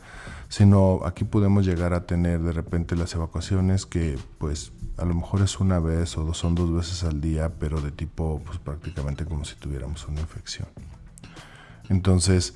sino 0.50 1.00
aquí 1.04 1.24
podemos 1.24 1.66
llegar 1.66 1.96
a 1.96 2.06
tener 2.06 2.42
de 2.42 2.52
repente 2.52 2.96
las 2.96 3.16
evacuaciones 3.16 3.88
que 3.88 4.20
pues 4.38 4.72
a 4.98 5.06
lo 5.06 5.16
mejor 5.16 5.42
es 5.42 5.60
una 5.60 5.80
vez 5.80 6.16
o 6.16 6.32
son 6.36 6.54
dos 6.54 6.72
veces 6.72 7.04
al 7.04 7.22
día, 7.22 7.54
pero 7.58 7.82
de 7.82 7.90
tipo 7.90 8.40
pues 8.46 8.60
prácticamente 8.60 9.26
como 9.26 9.46
si 9.46 9.56
tuviéramos 9.56 10.08
una 10.08 10.22
infección. 10.22 10.68
Entonces, 11.90 12.54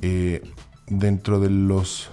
eh, 0.00 0.48
dentro 0.86 1.40
de 1.40 1.50
los 1.50 2.08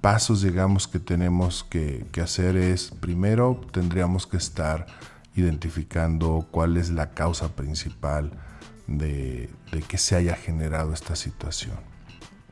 pasos, 0.00 0.42
digamos, 0.42 0.88
que 0.88 0.98
tenemos 0.98 1.62
que, 1.62 2.04
que 2.10 2.20
hacer 2.20 2.56
es, 2.56 2.90
primero 2.90 3.60
tendríamos 3.70 4.26
que 4.26 4.36
estar 4.36 4.86
identificando 5.34 6.46
cuál 6.50 6.76
es 6.76 6.90
la 6.90 7.10
causa 7.10 7.54
principal 7.54 8.32
de, 8.86 9.50
que 9.88 9.98
se 9.98 10.16
haya 10.16 10.34
generado 10.34 10.92
esta 10.92 11.16
situación. 11.16 11.76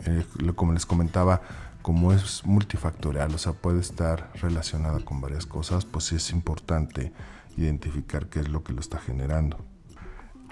Eh, 0.04 0.24
como 0.54 0.72
les 0.72 0.86
comentaba, 0.86 1.42
como 1.82 2.12
es 2.12 2.44
multifactorial, 2.44 3.34
o 3.34 3.38
sea, 3.38 3.52
puede 3.52 3.80
estar 3.80 4.30
relacionada 4.34 5.00
con 5.00 5.20
varias 5.20 5.46
cosas, 5.46 5.84
pues 5.84 6.04
sí 6.04 6.16
es 6.16 6.30
importante 6.30 7.12
identificar 7.56 8.28
qué 8.28 8.40
es 8.40 8.48
lo 8.48 8.62
que 8.62 8.72
lo 8.72 8.80
está 8.80 8.98
generando. 8.98 9.64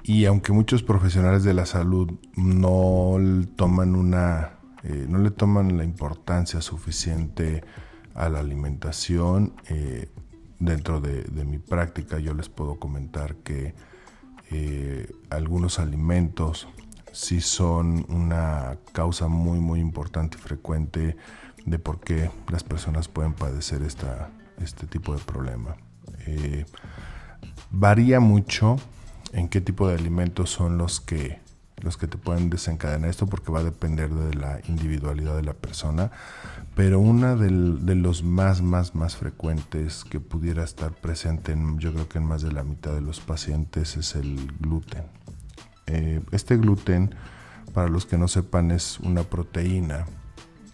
Y 0.02 0.24
aunque 0.26 0.52
muchos 0.52 0.82
profesionales 0.82 1.42
de 1.42 1.54
la 1.54 1.66
salud 1.66 2.12
no 2.36 3.16
toman 3.56 3.96
una, 3.96 4.58
eh, 4.84 5.06
no 5.08 5.18
le 5.18 5.30
toman 5.30 5.76
la 5.76 5.84
importancia 5.84 6.60
suficiente 6.60 7.64
a 8.14 8.28
la 8.28 8.38
alimentación, 8.38 9.54
eh, 9.68 10.08
dentro 10.58 11.00
de, 11.00 11.44
mi 11.44 11.58
práctica 11.58 12.18
yo 12.18 12.34
les 12.34 12.48
puedo 12.48 12.78
comentar 12.78 13.36
que 13.36 13.74
eh, 14.50 15.10
algunos 15.30 15.78
alimentos 15.78 16.68
sí 17.12 17.40
son 17.40 18.06
una 18.08 18.78
causa 18.92 19.28
muy 19.28 19.58
muy 19.58 19.80
importante 19.80 20.36
y 20.38 20.40
frecuente 20.40 21.16
de 21.64 21.78
por 21.78 22.00
qué 22.00 22.30
las 22.50 22.62
personas 22.62 23.08
pueden 23.08 23.34
padecer 23.34 23.82
esta, 23.82 24.30
este 24.62 24.86
tipo 24.86 25.14
de 25.14 25.18
problema. 25.20 25.76
Eh, 26.26 26.64
varía 27.70 28.20
mucho 28.20 28.76
en 29.32 29.48
qué 29.48 29.60
tipo 29.60 29.88
de 29.88 29.96
alimentos 29.96 30.50
son 30.50 30.78
los 30.78 31.00
que 31.00 31.40
los 31.86 31.96
que 31.96 32.08
te 32.08 32.18
pueden 32.18 32.50
desencadenar 32.50 33.08
esto 33.08 33.26
porque 33.26 33.50
va 33.50 33.60
a 33.60 33.64
depender 33.64 34.10
de 34.10 34.34
la 34.34 34.60
individualidad 34.68 35.36
de 35.36 35.42
la 35.42 35.54
persona, 35.54 36.10
pero 36.74 37.00
una 37.00 37.36
de 37.36 37.94
los 37.94 38.22
más, 38.22 38.60
más, 38.60 38.94
más 38.94 39.16
frecuentes 39.16 40.04
que 40.04 40.20
pudiera 40.20 40.64
estar 40.64 40.92
presente 40.92 41.52
en, 41.52 41.78
yo 41.78 41.94
creo 41.94 42.08
que 42.08 42.18
en 42.18 42.24
más 42.24 42.42
de 42.42 42.52
la 42.52 42.64
mitad 42.64 42.92
de 42.92 43.00
los 43.00 43.20
pacientes 43.20 43.96
es 43.96 44.16
el 44.16 44.52
gluten. 44.58 45.04
Eh, 45.86 46.20
este 46.32 46.56
gluten, 46.56 47.14
para 47.72 47.88
los 47.88 48.04
que 48.04 48.18
no 48.18 48.26
sepan, 48.26 48.72
es 48.72 48.98
una 49.00 49.22
proteína 49.22 50.06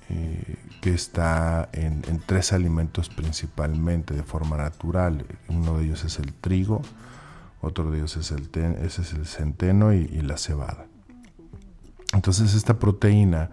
eh, 0.09 0.57
que 0.81 0.95
está 0.95 1.69
en, 1.73 2.03
tres 2.25 2.53
alimentos 2.55 3.11
principalmente 3.11 4.15
de 4.15 4.23
forma 4.23 4.57
natural. 4.57 5.27
Uno 5.49 5.79
de 5.79 5.85
ellos 5.85 6.05
es 6.05 6.19
el 6.19 6.33
trigo, 6.33 6.81
otro 7.61 7.91
de 7.91 7.99
ellos 7.99 8.17
es 8.17 8.31
el, 8.31 8.49
ese 8.83 9.03
es 9.03 9.13
el 9.13 9.27
centeno 9.27 9.93
y 9.93 10.09
la 10.23 10.39
cebada. 10.39 10.87
Entonces 12.13 12.55
esta 12.55 12.79
proteína 12.79 13.51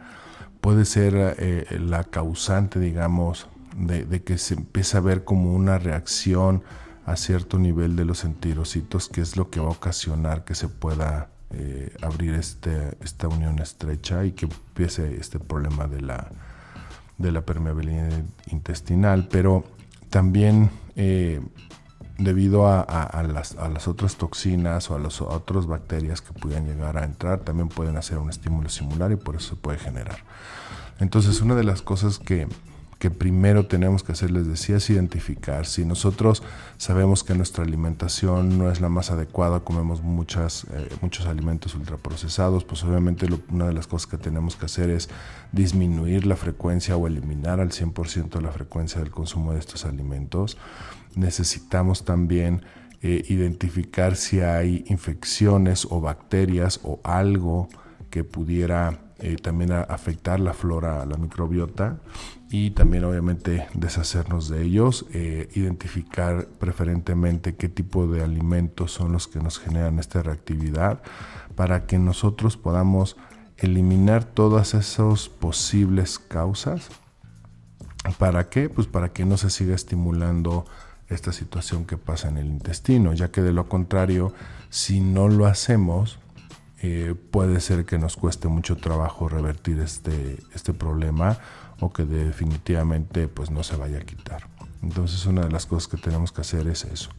puede 0.61 0.85
ser 0.85 1.35
eh, 1.37 1.79
la 1.79 2.03
causante, 2.03 2.79
digamos, 2.79 3.47
de, 3.75 4.23
que 4.23 4.37
se 4.37 4.55
empiece 4.55 4.97
a 4.97 4.99
ver 4.99 5.23
como 5.23 5.53
una 5.53 5.77
reacción 5.77 6.63
a 7.05 7.15
cierto 7.15 7.57
nivel 7.57 7.95
de 7.95 8.05
los 8.05 8.23
enterocitos, 8.23 9.09
que 9.09 9.21
es 9.21 9.37
lo 9.37 9.49
que 9.49 9.59
va 9.59 9.67
a 9.67 9.71
ocasionar 9.71 10.43
que 10.43 10.55
se 10.55 10.67
pueda 10.67 11.29
eh, 11.51 11.95
abrir 12.01 12.35
este, 12.35 12.97
esta 13.01 13.27
unión 13.27 13.59
estrecha 13.59 14.25
y 14.25 14.33
que 14.33 14.45
empiece 14.45 15.15
este 15.15 15.39
problema 15.39 15.87
de 15.87 16.01
la, 16.01 16.29
de 17.17 17.31
la 17.31 17.41
permeabilidad 17.41 18.11
intestinal. 18.47 19.27
Pero 19.31 19.63
también 20.09 20.69
eh, 20.95 21.41
debido 22.19 22.67
a, 22.67 23.23
las, 23.23 23.87
otras 23.87 24.15
toxinas 24.17 24.91
o 24.91 24.95
a 24.95 24.99
las 24.99 25.21
otras 25.21 25.65
bacterias 25.65 26.21
que 26.21 26.33
puedan 26.33 26.67
llegar 26.67 26.97
a 26.97 27.05
entrar, 27.05 27.39
también 27.39 27.69
pueden 27.69 27.97
hacer 27.97 28.17
un 28.17 28.29
estímulo 28.29 28.69
similar 28.69 29.11
y 29.11 29.15
por 29.15 29.37
eso 29.37 29.49
se 29.51 29.55
puede 29.55 29.79
generar. 29.79 30.19
Entonces, 30.99 31.41
una 31.41 31.55
de 31.55 31.63
las 31.63 31.81
cosas 31.81 32.19
que, 32.99 33.09
primero 33.09 33.65
tenemos 33.65 34.03
que 34.03 34.11
hacer, 34.11 34.29
les 34.29 34.45
decía, 34.45 34.77
es 34.77 34.89
identificar. 34.89 35.65
Si 35.65 35.85
nosotros 35.85 36.43
sabemos 36.77 37.23
que 37.23 37.33
nuestra 37.33 37.63
alimentación 37.63 38.57
no 38.57 38.69
es 38.69 38.81
la 38.81 38.89
más 38.89 39.09
adecuada, 39.09 39.61
comemos 39.61 40.03
muchas, 40.03 40.65
eh, 40.73 40.89
muchos 41.01 41.25
alimentos 41.25 41.73
ultraprocesados, 41.75 42.65
pues 42.65 42.83
obviamente 42.83 43.27
una 43.49 43.67
de 43.67 43.73
las 43.73 43.87
cosas 43.87 44.07
que 44.07 44.17
tenemos 44.17 44.55
que 44.55 44.65
hacer 44.65 44.89
es 44.89 45.09
disminuir 45.51 46.25
la 46.25 46.35
frecuencia 46.35 46.95
o 46.97 47.07
eliminar 47.07 47.59
al 47.59 47.71
100% 47.71 48.41
la 48.41 48.51
frecuencia 48.51 49.01
del 49.01 49.09
consumo 49.11 49.53
de 49.53 49.59
estos 49.59 49.85
alimentos 49.85 50.57
necesitamos 51.15 52.05
también 52.05 52.63
eh, 53.01 53.23
identificar 53.29 54.15
si 54.15 54.41
hay 54.41 54.83
infecciones 54.87 55.85
o 55.89 56.01
bacterias 56.01 56.79
o 56.83 56.99
algo 57.03 57.69
que 58.09 58.23
pudiera 58.23 58.99
eh, 59.19 59.35
también 59.35 59.71
afectar 59.71 60.39
la 60.39 60.53
flora, 60.53 61.05
la 61.05 61.17
microbiota 61.17 61.99
y 62.49 62.71
también 62.71 63.03
obviamente 63.03 63.67
deshacernos 63.73 64.49
de 64.49 64.63
ellos, 64.63 65.05
eh, 65.13 65.49
identificar 65.53 66.47
preferentemente 66.59 67.55
qué 67.55 67.69
tipo 67.69 68.07
de 68.07 68.23
alimentos 68.23 68.91
son 68.91 69.11
los 69.11 69.27
que 69.27 69.39
nos 69.39 69.59
generan 69.59 69.99
esta 69.99 70.23
reactividad 70.23 71.01
para 71.55 71.85
que 71.85 71.99
nosotros 71.99 72.57
podamos 72.57 73.17
eliminar 73.57 74.23
todas 74.23 74.73
esas 74.73 75.29
posibles 75.29 76.17
causas 76.17 76.89
¿Para 78.17 78.49
qué? 78.49 78.69
Pues 78.69 78.87
para 78.87 79.09
que 79.09 79.25
no 79.25 79.37
se 79.37 79.49
siga 79.49 79.75
estimulando 79.75 80.65
esta 81.09 81.33
situación 81.33 81.85
que 81.85 81.97
pasa 81.97 82.29
en 82.29 82.37
el 82.37 82.47
intestino, 82.47 83.13
ya 83.13 83.29
que 83.29 83.41
de 83.41 83.51
lo 83.51 83.67
contrario, 83.67 84.33
si 84.69 85.01
no 85.01 85.27
lo 85.27 85.45
hacemos, 85.45 86.19
eh, 86.81 87.15
puede 87.31 87.59
ser 87.59 87.85
que 87.85 87.97
nos 87.97 88.15
cueste 88.15 88.47
mucho 88.47 88.77
trabajo 88.77 89.27
revertir 89.27 89.79
este, 89.79 90.37
este 90.53 90.73
problema 90.73 91.37
o 91.79 91.91
que 91.91 92.05
definitivamente 92.05 93.27
pues 93.27 93.51
no 93.51 93.63
se 93.63 93.75
vaya 93.75 93.99
a 93.99 94.01
quitar. 94.01 94.47
Entonces 94.81 95.25
una 95.25 95.41
de 95.41 95.51
las 95.51 95.65
cosas 95.65 95.87
que 95.87 95.97
tenemos 95.97 96.31
que 96.31 96.41
hacer 96.41 96.67
es 96.67 96.85
eso. 96.85 97.09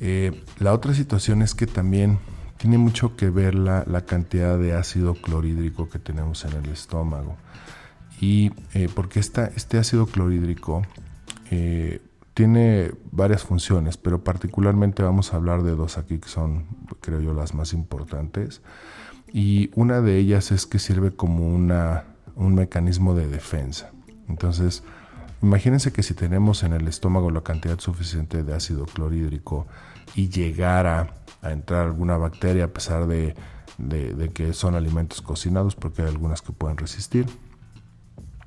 Eh, 0.00 0.42
la 0.58 0.72
otra 0.72 0.94
situación 0.94 1.42
es 1.42 1.54
que 1.54 1.66
también 1.66 2.18
tiene 2.58 2.78
mucho 2.78 3.16
que 3.16 3.30
ver 3.30 3.54
la, 3.54 3.84
cantidad 4.06 4.58
de 4.58 4.74
ácido 4.74 5.14
clorhídrico 5.14 5.88
que 5.88 5.98
tenemos 5.98 6.44
en 6.44 6.52
el 6.52 6.70
estómago. 6.70 7.36
Y 8.20 8.52
eh, 8.72 8.88
porque 8.94 9.20
este 9.20 9.78
ácido 9.78 10.06
clorhídrico 10.06 10.82
eh, 11.50 12.00
tiene 12.34 12.92
varias 13.12 13.44
funciones, 13.44 13.96
pero 13.96 14.24
particularmente 14.24 15.02
vamos 15.02 15.32
a 15.32 15.36
hablar 15.36 15.62
de 15.62 15.74
dos 15.74 15.98
aquí 15.98 16.18
que 16.18 16.28
son, 16.28 16.66
creo 17.00 17.20
yo, 17.20 17.34
las 17.34 17.54
más 17.54 17.72
importantes. 17.72 18.62
Y 19.32 19.70
una 19.74 20.00
de 20.00 20.18
ellas 20.18 20.50
es 20.50 20.66
que 20.66 20.78
sirve 20.78 21.12
como 21.12 21.48
una, 21.48 22.04
un 22.36 22.54
mecanismo 22.54 23.14
de 23.14 23.26
defensa. 23.26 23.90
Entonces, 24.28 24.82
imagínense 25.42 25.92
que 25.92 26.02
si 26.02 26.14
tenemos 26.14 26.62
en 26.62 26.72
el 26.72 26.86
estómago 26.86 27.30
la 27.30 27.42
cantidad 27.42 27.78
suficiente 27.80 28.42
de 28.42 28.54
ácido 28.54 28.84
clorhídrico 28.84 29.66
y 30.14 30.28
llegara 30.28 31.14
a 31.42 31.50
entrar 31.50 31.86
alguna 31.86 32.16
bacteria 32.16 32.64
a 32.64 32.68
pesar 32.68 33.06
de, 33.06 33.34
que 34.34 34.52
son 34.52 34.74
alimentos 34.74 35.22
cocinados, 35.22 35.74
porque 35.74 36.02
hay 36.02 36.08
algunas 36.08 36.42
que 36.42 36.52
pueden 36.52 36.76
resistir. 36.76 37.26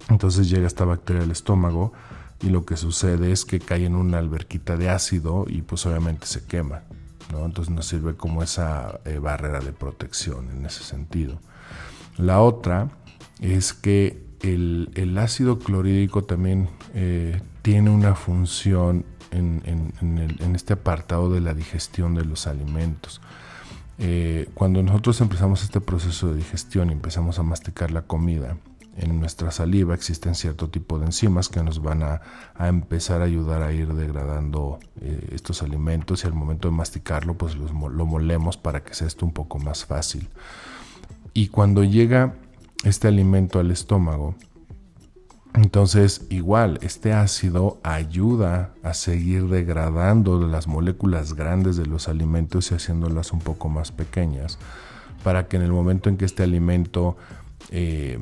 Entonces 0.10 0.50
llega 0.50 0.68
esta 0.68 0.86
bacteria 0.86 1.24
al 1.24 1.32
estómago 1.32 1.94
y 2.42 2.50
lo 2.50 2.66
que 2.66 2.78
sucede 2.78 3.32
es 3.32 3.46
que 3.46 3.60
cae 3.60 3.86
en 3.86 3.96
una 3.96 4.18
alberquita 4.18 4.78
de 4.78 4.90
ácido 4.90 5.46
y 5.48 5.62
pues 5.62 5.86
obviamente 5.86 6.26
se 6.26 6.46
quema. 6.46 6.84
¿no? 7.32 7.46
Entonces 7.46 7.74
nos 7.74 7.86
sirve 7.86 8.16
como 8.16 8.42
esa 8.42 9.00
eh, 9.06 9.20
barrera 9.20 9.60
de 9.60 9.72
protección 9.72 10.50
en 10.50 10.66
ese 10.66 10.84
sentido. 10.84 11.40
La 12.18 12.42
otra 12.42 12.90
es 13.40 13.74
que 13.74 14.22
el, 14.42 15.18
ácido 15.18 15.60
clorhídrico 15.60 16.24
también 16.24 16.70
eh, 16.94 17.42
tiene 17.62 17.90
una 17.90 18.16
función 18.16 19.06
en, 19.32 20.56
este 20.56 20.74
apartado 20.74 21.32
de 21.32 21.42
la 21.42 21.54
digestión 21.54 22.16
de 22.16 22.26
los 22.26 22.48
alimentos. 22.48 23.22
Eh, 23.98 24.50
cuando 24.54 24.82
nosotros 24.82 25.20
empezamos 25.22 25.64
este 25.64 25.82
proceso 25.82 26.30
de 26.30 26.38
digestión 26.38 26.90
y 26.90 26.94
empezamos 26.94 27.38
a 27.38 27.44
masticar 27.44 27.92
la 27.92 28.04
comida, 28.04 28.58
en 28.98 29.20
nuestra 29.20 29.52
saliva 29.52 29.94
existen 29.94 30.36
cierto 30.36 30.70
tipo 30.70 31.00
de 31.00 31.06
enzimas 31.06 31.48
que 31.48 31.64
nos 31.64 31.82
van 31.82 32.04
a, 32.04 32.22
empezar 32.60 33.22
a 33.22 33.26
ayudar 33.26 33.62
a 33.62 33.72
ir 33.72 33.94
degradando 33.94 34.80
eh, 35.00 35.30
estos 35.32 35.64
alimentos 35.64 36.24
y 36.24 36.28
al 36.28 36.34
momento 36.34 36.68
de 36.70 36.76
masticarlo 36.76 37.36
pues 37.36 37.56
lo 37.56 38.06
molemos 38.06 38.58
para 38.58 38.84
que 38.84 38.94
sea 38.94 39.08
esto 39.08 39.26
un 39.26 39.32
poco 39.32 39.58
más 39.60 39.86
fácil. 39.86 40.28
Y 41.34 41.48
cuando 41.48 41.84
llega 41.84 42.36
este 42.84 43.08
alimento 43.08 43.60
al 43.60 43.72
estómago, 43.72 44.36
entonces, 45.56 46.26
igual, 46.30 46.80
este 46.82 47.12
ácido 47.12 47.80
ayuda 47.84 48.74
a 48.84 48.94
seguir 48.94 49.48
degradando 49.48 50.40
las 50.48 50.68
moléculas 50.68 51.34
grandes 51.34 51.76
de 51.76 51.88
los 51.88 52.08
alimentos 52.08 52.72
y 52.72 52.76
haciéndolas 52.76 53.34
un 53.34 53.40
poco 53.40 53.68
más 53.68 53.92
pequeñas, 53.92 54.60
para 55.24 55.48
que 55.48 55.58
en 55.58 55.64
el 55.64 55.72
momento 55.72 56.10
en 56.10 56.18
que 56.18 56.26
este 56.26 56.44
alimento 56.44 57.18
eh, 57.72 58.20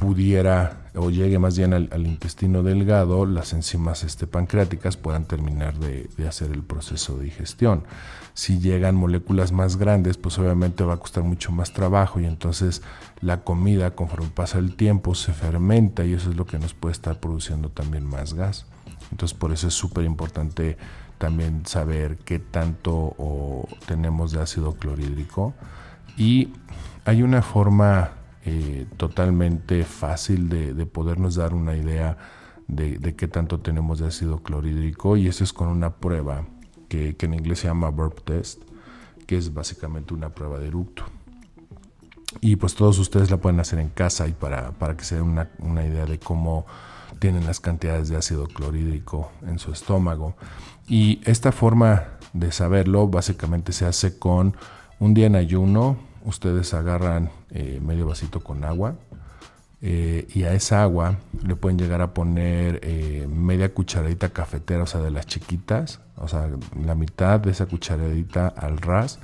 pudiera 0.00 0.78
o 0.94 1.10
llegue 1.10 1.38
más 1.38 1.58
bien 1.58 1.74
al, 1.74 2.06
intestino 2.06 2.62
delgado, 2.62 3.26
las 3.26 3.52
enzimas 3.52 4.02
este, 4.02 4.26
pancreáticas 4.26 4.96
puedan 4.96 5.26
terminar 5.26 5.78
de, 5.78 6.08
hacer 6.26 6.50
el 6.52 6.62
proceso 6.62 7.18
de 7.18 7.24
digestión. 7.24 7.84
Si 8.32 8.60
llegan 8.60 8.94
moléculas 8.94 9.52
más 9.52 9.76
grandes, 9.76 10.16
pues 10.16 10.38
obviamente 10.38 10.84
va 10.84 10.94
a 10.94 10.96
costar 10.96 11.22
mucho 11.22 11.52
más 11.52 11.74
trabajo 11.74 12.18
y 12.18 12.24
entonces 12.24 12.80
la 13.20 13.42
comida 13.42 13.90
conforme 13.90 14.30
pasa 14.30 14.58
el 14.58 14.74
tiempo 14.74 15.14
se 15.14 15.34
fermenta 15.34 16.02
y 16.06 16.14
eso 16.14 16.30
es 16.30 16.36
lo 16.36 16.46
que 16.46 16.58
nos 16.58 16.72
puede 16.72 16.92
estar 16.92 17.20
produciendo 17.20 17.68
también 17.68 18.06
más 18.06 18.32
gas. 18.32 18.64
Entonces 19.12 19.36
por 19.36 19.52
eso 19.52 19.68
es 19.68 19.74
súper 19.74 20.06
importante 20.06 20.78
también 21.18 21.66
saber 21.66 22.16
qué 22.16 22.38
tanto 22.38 23.66
tenemos 23.86 24.32
de 24.32 24.40
ácido 24.40 24.72
clorhídrico 24.76 25.52
y 26.16 26.54
hay 27.04 27.22
una 27.22 27.42
forma 27.42 28.12
eh, 28.44 28.86
totalmente 28.96 29.84
fácil 29.84 30.48
de, 30.48 30.86
podernos 30.86 31.34
dar 31.34 31.52
una 31.52 31.76
idea 31.76 32.16
de, 32.68 33.14
qué 33.14 33.28
tanto 33.28 33.60
tenemos 33.60 33.98
de 33.98 34.06
ácido 34.06 34.42
clorhídrico 34.42 35.16
y 35.16 35.28
eso 35.28 35.44
es 35.44 35.52
con 35.52 35.68
una 35.68 35.96
prueba 35.96 36.46
que, 36.88 37.16
en 37.18 37.34
inglés 37.34 37.60
se 37.60 37.68
llama 37.68 37.90
burp 37.90 38.24
test, 38.24 38.62
que 39.26 39.36
es 39.36 39.52
básicamente 39.52 40.14
una 40.14 40.30
prueba 40.30 40.58
de 40.58 40.68
eructo. 40.68 41.04
Y 42.40 42.56
pues 42.56 42.74
todos 42.74 42.98
ustedes 42.98 43.30
la 43.30 43.38
pueden 43.38 43.60
hacer 43.60 43.78
en 43.78 43.88
casa 43.90 44.26
y 44.26 44.32
para, 44.32 44.72
que 44.96 45.04
se 45.04 45.16
den 45.16 45.24
una, 45.24 45.50
una 45.58 45.84
idea 45.84 46.06
de 46.06 46.18
cómo 46.18 46.64
tienen 47.18 47.44
las 47.44 47.60
cantidades 47.60 48.08
de 48.08 48.16
ácido 48.16 48.46
clorhídrico 48.46 49.30
en 49.46 49.58
su 49.58 49.72
estómago. 49.72 50.34
Y 50.88 51.20
esta 51.24 51.52
forma 51.52 52.04
de 52.32 52.52
saberlo 52.52 53.08
básicamente 53.08 53.72
se 53.72 53.84
hace 53.84 54.18
con 54.18 54.56
un 54.98 55.12
día 55.12 55.26
en 55.26 55.36
ayuno, 55.36 55.96
ustedes 56.24 56.74
agarran 56.74 57.30
eh, 57.50 57.80
medio 57.84 58.06
vasito 58.06 58.40
con 58.40 58.64
agua 58.64 58.94
eh, 59.82 60.28
y 60.34 60.42
a 60.42 60.52
esa 60.52 60.82
agua 60.82 61.16
le 61.42 61.56
pueden 61.56 61.78
llegar 61.78 62.02
a 62.02 62.12
poner 62.12 62.80
eh, 62.82 63.26
media 63.30 63.72
cucharadita 63.72 64.28
cafetera, 64.28 64.82
o 64.82 64.86
sea, 64.86 65.00
de 65.00 65.10
las 65.10 65.26
chiquitas, 65.26 66.00
o 66.16 66.28
sea, 66.28 66.48
la 66.84 66.94
mitad 66.94 67.40
de 67.40 67.50
esa 67.50 67.66
cucharadita 67.66 68.48
al 68.48 68.78
ras 68.78 69.18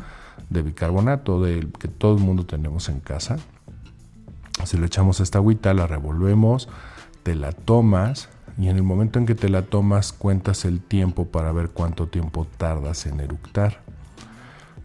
de 0.48 0.62
bicarbonato 0.62 1.42
que 1.42 1.88
todo 1.88 2.16
el 2.16 2.22
mundo 2.22 2.46
tenemos 2.46 2.88
en 2.88 3.00
casa. 3.00 3.36
Si 4.64 4.78
le 4.78 4.86
echamos 4.86 5.20
esta 5.20 5.38
agüita, 5.38 5.74
la 5.74 5.86
revolvemos, 5.86 6.68
te 7.22 7.34
la 7.34 7.52
tomas 7.52 8.30
y 8.58 8.68
en 8.68 8.76
el 8.76 8.82
momento 8.82 9.18
en 9.18 9.26
que 9.26 9.34
te 9.34 9.50
la 9.50 9.62
tomas 9.62 10.12
cuentas 10.12 10.64
el 10.64 10.80
tiempo 10.80 11.26
para 11.26 11.52
ver 11.52 11.70
cuánto 11.70 12.06
tiempo 12.06 12.46
tardas 12.56 13.04
en 13.04 13.20
eructar. 13.20 13.85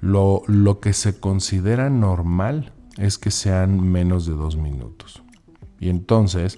Lo, 0.02 0.80
que 0.82 0.94
se 0.94 1.20
considera 1.20 1.90
normal 1.90 2.74
es 2.98 3.18
que 3.18 3.30
sean 3.30 3.80
menos 3.80 4.26
de 4.26 4.34
dos 4.34 4.58
minutos. 4.58 5.24
Y 5.80 5.90
entonces, 5.90 6.58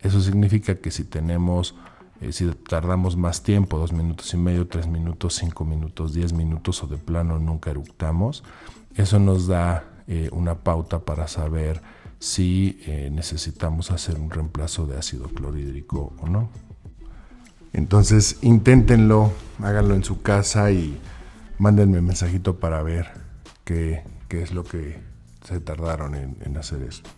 eso 0.00 0.20
significa 0.20 0.76
que 0.76 0.92
si 0.92 1.04
tenemos, 1.04 1.74
eh, 2.20 2.32
si 2.32 2.46
tardamos 2.68 3.16
más 3.16 3.42
tiempo, 3.42 3.78
dos 3.78 3.92
minutos 3.92 4.32
y 4.32 4.36
medio, 4.36 4.68
tres 4.68 4.86
minutos, 4.86 5.34
cinco 5.34 5.64
minutos, 5.64 6.14
diez 6.14 6.32
minutos 6.32 6.82
o 6.84 6.86
de 6.86 6.96
plano 6.96 7.38
nunca 7.38 7.70
eructamos, 7.70 8.44
eso 8.94 9.18
nos 9.18 9.48
da 9.48 9.84
eh, 10.06 10.28
una 10.32 10.60
pauta 10.60 11.00
para 11.00 11.26
saber 11.26 11.82
si 12.20 12.78
eh, 12.86 13.10
necesitamos 13.12 13.90
hacer 13.90 14.18
un 14.18 14.30
reemplazo 14.30 14.86
de 14.86 14.96
ácido 14.96 15.28
clorhídrico 15.28 16.14
o 16.20 16.28
no. 16.28 16.48
Entonces, 17.72 18.38
inténtenlo, 18.42 19.32
háganlo 19.60 19.94
en 19.96 20.04
su 20.04 20.22
casa 20.22 20.70
y 20.70 20.96
mándenme 21.58 21.98
un 21.98 22.06
mensajito 22.06 22.58
para 22.58 22.82
ver 22.82 23.06
qué, 23.64 24.02
es 24.30 24.52
lo 24.52 24.64
que 24.64 25.00
se 25.44 25.60
tardaron 25.60 26.14
en, 26.14 26.56
hacer 26.56 26.82
esto. 26.82 27.08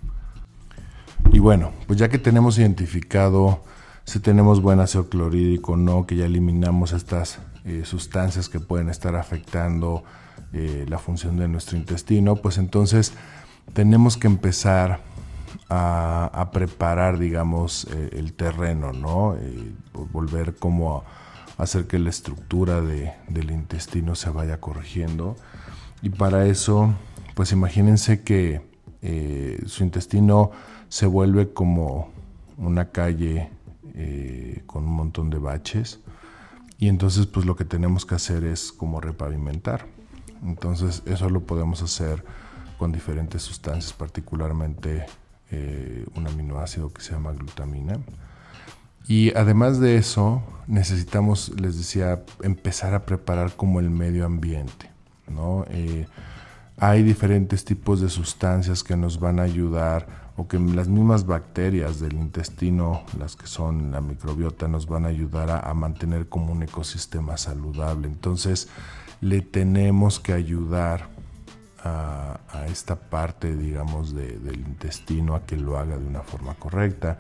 Y 1.33 1.39
bueno, 1.39 1.73
pues 1.87 1.99
ya 1.99 2.09
que 2.09 2.19
tenemos 2.19 2.59
identificado 2.59 3.63
si 4.05 4.21
tenemos 4.21 4.63
buen 4.63 4.79
ácido 4.79 5.09
clorhídrico 5.09 5.73
o 5.73 5.77
no, 5.77 6.07
que 6.07 6.15
ya 6.15 6.27
eliminamos 6.27 6.93
estas 6.93 7.41
eh, 7.65 7.83
sustancias 7.85 8.49
que 8.49 8.61
pueden 8.61 8.89
estar 8.89 9.17
afectando 9.17 10.05
eh, 10.53 10.87
la 10.89 10.99
función 10.99 11.37
de 11.37 11.49
nuestro 11.49 11.77
intestino, 11.77 12.37
pues 12.37 12.59
entonces 12.59 13.15
tenemos 13.73 14.17
que 14.17 14.29
empezar 14.29 15.01
a, 15.69 16.51
preparar, 16.53 17.19
digamos, 17.19 17.89
eh, 17.91 18.11
el 18.13 18.35
terreno, 18.35 18.93
¿no? 18.93 19.37
volver 20.13 20.55
como 20.55 21.03
hacer 21.57 21.87
que 21.87 21.99
la 21.99 22.11
estructura 22.11 22.81
del 22.81 23.51
intestino 23.51 24.15
se 24.15 24.31
vaya 24.31 24.61
corrigiendo. 24.61 25.37
Y 26.03 26.11
para 26.11 26.47
eso, 26.47 26.95
pues 27.35 27.53
imagínense 27.53 28.23
que 28.23 28.63
eh, 29.03 29.63
su 29.67 29.85
intestino 29.85 30.51
se 30.89 31.07
vuelve 31.07 31.53
como 31.53 32.11
una 32.59 32.91
calle 32.91 33.51
eh, 33.95 34.63
con 34.67 34.85
un 34.85 34.93
montón 34.93 35.31
de 35.31 35.39
baches. 35.39 36.01
Y 36.79 36.89
entonces 36.89 37.27
pues 37.27 37.47
lo 37.47 37.57
que 37.57 37.65
tenemos 37.65 38.05
que 38.05 38.15
hacer 38.15 38.45
es 38.45 38.73
como 38.73 39.01
repavimentar. 39.01 39.87
Entonces 40.43 41.03
eso 41.07 41.31
lo 41.31 41.41
podemos 41.41 41.83
hacer 41.83 42.23
con 42.79 42.93
diferentes 42.93 43.43
sustancias, 43.43 43.95
particularmente 43.95 45.07
eh, 45.51 46.05
un 46.15 46.27
aminoácido 46.27 46.93
que 46.93 47.01
se 47.01 47.13
llama 47.13 47.33
glutamina. 47.33 47.99
Y 49.09 49.35
además 49.37 49.79
de 49.81 49.97
eso, 49.97 50.43
necesitamos, 50.67 51.53
les 51.61 51.79
decía, 51.79 52.25
empezar 52.43 52.95
a 52.95 53.05
preparar 53.05 53.53
como 53.55 53.81
el 53.81 53.91
medio 53.91 54.27
ambiente. 54.27 54.91
¿no? 55.29 55.65
Eh, 55.71 56.07
hay 56.79 57.03
diferentes 57.03 57.65
tipos 57.65 58.01
de 58.01 58.11
sustancias 58.11 58.83
que 58.83 58.97
nos 58.97 59.19
van 59.21 59.39
a 59.39 59.45
ayudar 59.45 60.27
o 60.37 60.47
que 60.47 60.59
las 60.59 60.89
mismas 60.89 61.25
bacterias 61.25 62.01
del 62.01 62.15
intestino, 62.15 63.03
las 63.19 63.37
que 63.37 63.47
son 63.47 63.91
la 63.93 64.03
microbiota, 64.03 64.69
nos 64.69 64.87
van 64.87 65.07
a 65.07 65.09
ayudar 65.09 65.51
a, 65.51 65.73
mantener 65.73 66.29
como 66.29 66.53
un 66.53 66.63
ecosistema 66.63 67.39
saludable. 67.39 68.07
Entonces, 68.07 68.69
le 69.23 69.41
tenemos 69.41 70.21
que 70.21 70.35
ayudar 70.35 71.09
a, 71.83 72.39
esta 72.69 72.97
parte, 72.97 73.57
digamos, 73.57 74.13
del 74.13 74.57
intestino 74.57 75.37
a 75.37 75.47
que 75.47 75.57
lo 75.57 75.79
haga 75.79 75.97
de 75.97 76.05
una 76.05 76.23
forma 76.23 76.55
correcta. 76.55 77.17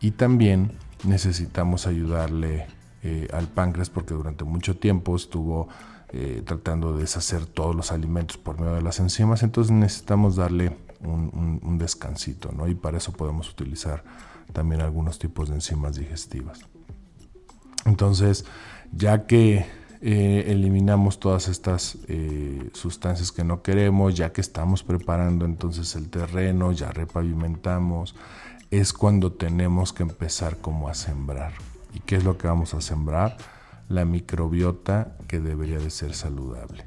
Y 0.00 0.10
también 0.10 0.72
necesitamos 1.04 1.86
ayudarle 1.86 2.66
eh, 3.02 3.28
al 3.32 3.46
páncreas 3.46 3.90
porque 3.90 4.14
durante 4.14 4.44
mucho 4.44 4.76
tiempo 4.76 5.14
estuvo 5.14 5.68
eh, 6.12 6.42
tratando 6.44 6.94
de 6.94 7.02
deshacer 7.02 7.46
todos 7.46 7.76
los 7.76 7.92
alimentos 7.92 8.36
por 8.38 8.58
medio 8.58 8.74
de 8.74 8.82
las 8.82 8.98
enzimas. 8.98 9.42
Entonces 9.42 9.70
necesitamos 9.70 10.36
darle 10.36 10.76
un, 11.00 11.78
descansito, 11.78 12.50
¿no? 12.50 12.66
Y 12.66 12.74
para 12.74 12.98
eso 12.98 13.12
podemos 13.12 13.48
utilizar 13.50 14.02
también 14.52 14.80
algunos 14.80 15.20
tipos 15.20 15.48
de 15.48 15.56
enzimas 15.56 15.94
digestivas. 15.94 16.58
Entonces, 17.84 18.46
ya 18.90 19.26
que 19.26 19.64
eh, 20.00 20.44
eliminamos 20.48 21.20
todas 21.20 21.46
estas 21.46 21.98
sustancias 22.72 23.30
que 23.30 23.44
no 23.44 23.62
queremos, 23.62 24.16
ya 24.16 24.32
que 24.32 24.40
estamos 24.40 24.82
preparando 24.82 25.44
entonces 25.44 25.94
el 25.94 26.08
terreno, 26.08 26.72
ya 26.72 26.90
repavimentamos, 26.90 28.16
es 28.70 28.92
cuando 28.92 29.32
tenemos 29.32 29.92
que 29.92 30.02
empezar 30.02 30.58
como 30.58 30.88
a 30.88 30.94
sembrar. 30.94 31.52
¿Y 31.94 32.00
qué 32.00 32.16
es 32.16 32.24
lo 32.24 32.36
que 32.36 32.46
vamos 32.46 32.74
a 32.74 32.80
sembrar? 32.80 33.36
La 33.88 34.04
microbiota 34.04 35.16
que 35.26 35.40
debería 35.40 35.78
de 35.78 35.90
ser 35.90 36.14
saludable. 36.14 36.84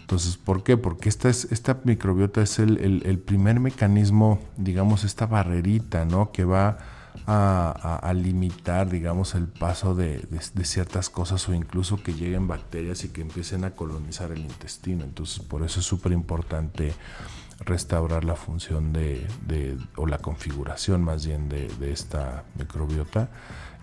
Entonces, 0.00 0.36
¿por 0.36 0.62
qué? 0.64 0.76
Porque 0.76 1.08
esta, 1.08 1.28
es, 1.28 1.46
esta 1.52 1.78
microbiota 1.84 2.42
es 2.42 2.58
el, 2.58 3.22
primer 3.24 3.60
mecanismo, 3.60 4.40
digamos, 4.56 5.04
esta 5.04 5.26
barrerita, 5.26 6.04
¿no? 6.04 6.32
Que 6.32 6.44
va 6.44 6.78
a, 7.26 8.12
limitar, 8.14 8.88
digamos, 8.88 9.34
el 9.34 9.46
paso 9.46 9.94
de, 9.94 10.26
ciertas 10.62 11.10
cosas 11.10 11.48
o 11.48 11.54
incluso 11.54 12.02
que 12.02 12.14
lleguen 12.14 12.48
bacterias 12.48 13.04
y 13.04 13.10
que 13.10 13.20
empiecen 13.20 13.64
a 13.64 13.72
colonizar 13.72 14.32
el 14.32 14.40
intestino. 14.40 15.04
Entonces, 15.04 15.40
por 15.40 15.62
eso 15.62 15.80
es 15.80 15.86
súper 15.86 16.12
importante 16.12 16.94
restaurar 17.60 18.24
la 18.24 18.36
función 18.36 18.92
de, 18.92 19.26
o 19.96 20.06
la 20.06 20.18
configuración 20.18 21.02
más 21.02 21.26
bien 21.26 21.48
de, 21.48 21.68
de 21.80 21.92
esta 21.92 22.44
microbiota 22.56 23.30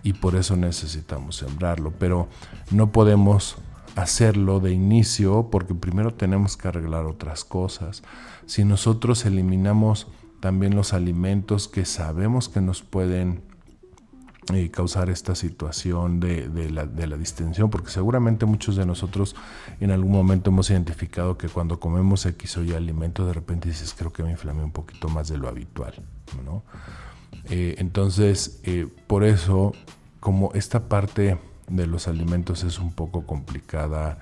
y 0.02 0.14
por 0.14 0.36
eso 0.36 0.56
necesitamos 0.56 1.36
sembrarlo. 1.36 1.92
Pero 1.98 2.28
no 2.70 2.92
podemos 2.92 3.56
hacerlo 3.96 4.60
de 4.60 4.72
inicio 4.72 5.48
porque 5.50 5.74
primero 5.74 6.14
tenemos 6.14 6.56
que 6.56 6.68
arreglar 6.68 7.06
otras 7.06 7.44
cosas. 7.44 8.02
Si 8.46 8.64
nosotros 8.64 9.24
eliminamos 9.24 10.06
también 10.40 10.76
los 10.76 10.92
alimentos 10.92 11.66
que 11.66 11.84
sabemos 11.84 12.48
que 12.48 12.60
nos 12.60 12.82
pueden 12.82 13.42
eh, 14.54 14.70
causar 14.70 15.10
esta 15.10 15.34
situación 15.34 16.20
de, 16.20 16.70
la, 16.70 17.16
distensión, 17.16 17.68
porque 17.68 17.90
seguramente 17.90 18.46
muchos 18.46 18.76
de 18.76 18.86
nosotros 18.86 19.34
en 19.80 19.90
algún 19.90 20.12
momento 20.12 20.50
hemos 20.50 20.70
identificado 20.70 21.36
que 21.36 21.48
cuando 21.48 21.80
comemos 21.80 22.24
X 22.26 22.58
o 22.58 22.62
Y 22.62 22.72
alimento 22.72 23.26
de 23.26 23.32
repente 23.32 23.68
dices 23.68 23.92
creo 23.98 24.12
que 24.12 24.22
me 24.22 24.30
inflamé 24.30 24.62
un 24.62 24.70
poquito 24.70 25.08
más 25.08 25.26
de 25.28 25.38
lo 25.38 25.48
habitual. 25.48 25.94
Eh, 27.50 27.74
entonces, 27.78 28.60
eh, 28.62 28.86
por 29.08 29.24
eso, 29.24 29.72
como 30.20 30.52
esta 30.54 30.88
parte 30.88 31.38
de 31.66 31.86
los 31.88 32.06
alimentos 32.06 32.62
es 32.62 32.78
un 32.78 32.92
poco 32.92 33.26
complicada 33.26 34.18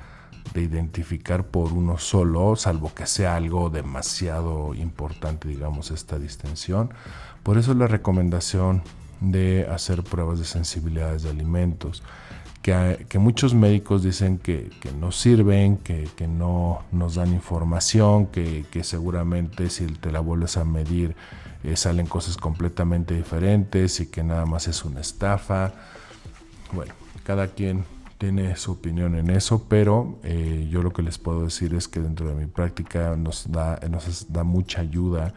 de 0.54 0.62
identificar 0.62 1.46
por 1.46 1.74
uno 1.74 1.98
solo, 1.98 2.56
salvo 2.56 2.94
que 2.94 3.06
sea 3.06 3.36
algo 3.36 3.68
demasiado 3.68 4.74
importante, 4.74 5.48
digamos, 5.48 5.90
esta 5.90 6.18
distensión. 6.18 6.94
Por 7.42 7.58
eso 7.58 7.74
la 7.74 7.86
recomendación 7.86 8.82
de 9.30 9.66
hacer 9.70 10.02
pruebas 10.02 10.38
de 10.38 10.44
sensibilidades 10.44 11.22
de 11.22 11.30
alimentos, 11.30 12.02
que, 12.64 13.18
muchos 13.18 13.52
médicos 13.52 14.02
dicen 14.02 14.38
que, 14.38 14.70
no 14.98 15.12
sirven, 15.12 15.76
que, 15.76 16.08
no 16.26 16.82
nos 16.92 17.16
dan 17.16 17.32
información, 17.34 18.26
que, 18.26 18.64
seguramente 18.82 19.68
si 19.68 19.86
te 19.86 20.10
la 20.10 20.20
vuelves 20.20 20.56
a 20.56 20.64
medir 20.64 21.14
eh, 21.62 21.76
salen 21.76 22.06
cosas 22.06 22.36
completamente 22.36 23.14
diferentes 23.14 24.00
y 24.00 24.06
que 24.06 24.22
nada 24.22 24.44
más 24.44 24.68
es 24.68 24.84
una 24.84 25.00
estafa. 25.00 25.72
Bueno, 26.72 26.92
cada 27.22 27.48
quien 27.48 27.84
tiene 28.18 28.56
su 28.56 28.72
opinión 28.72 29.14
en 29.14 29.30
eso, 29.30 29.66
pero 29.68 30.18
eh, 30.24 30.68
yo 30.70 30.82
lo 30.82 30.92
que 30.92 31.02
les 31.02 31.18
puedo 31.18 31.44
decir 31.44 31.74
es 31.74 31.88
que 31.88 32.00
dentro 32.00 32.28
de 32.28 32.34
mi 32.34 32.46
práctica 32.46 33.16
nos 33.16 33.50
da, 33.50 33.78
nos 33.90 34.32
da 34.32 34.44
mucha 34.44 34.80
ayuda 34.80 35.32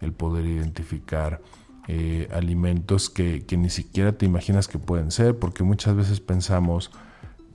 el 0.00 0.12
poder 0.12 0.46
identificar 0.46 1.40
eh, 1.88 2.28
alimentos 2.32 3.10
que, 3.10 3.44
ni 3.56 3.70
siquiera 3.70 4.12
te 4.12 4.26
imaginas 4.26 4.68
que 4.68 4.78
pueden 4.78 5.10
ser, 5.10 5.38
porque 5.38 5.64
muchas 5.64 5.96
veces 5.96 6.20
pensamos 6.20 6.90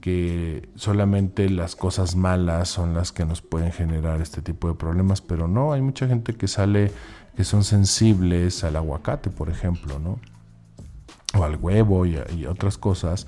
que 0.02 0.70
solamente 0.76 1.50
las 1.50 1.76
cosas 1.76 2.16
malas 2.16 2.70
son 2.70 2.94
las 2.94 3.12
que 3.12 3.26
nos 3.26 3.42
pueden 3.42 3.72
generar 3.72 4.22
este 4.22 4.42
tipo 4.42 4.68
de 4.68 4.76
problemas, 4.76 5.22
pero 5.22 5.48
no, 5.48 5.74
hay 5.74 5.82
mucha 5.82 6.08
gente 6.08 6.36
que 6.36 6.48
sale, 6.48 6.92
que 7.36 7.44
son 7.44 7.64
sensibles 7.64 8.64
al 8.64 8.76
aguacate, 8.76 9.30
por 9.30 9.50
ejemplo, 9.50 10.00
¿no? 10.00 10.20
O 11.38 11.44
al 11.44 11.58
huevo 11.58 12.06
y 12.06 12.46
otras 12.46 12.78
cosas 12.78 13.28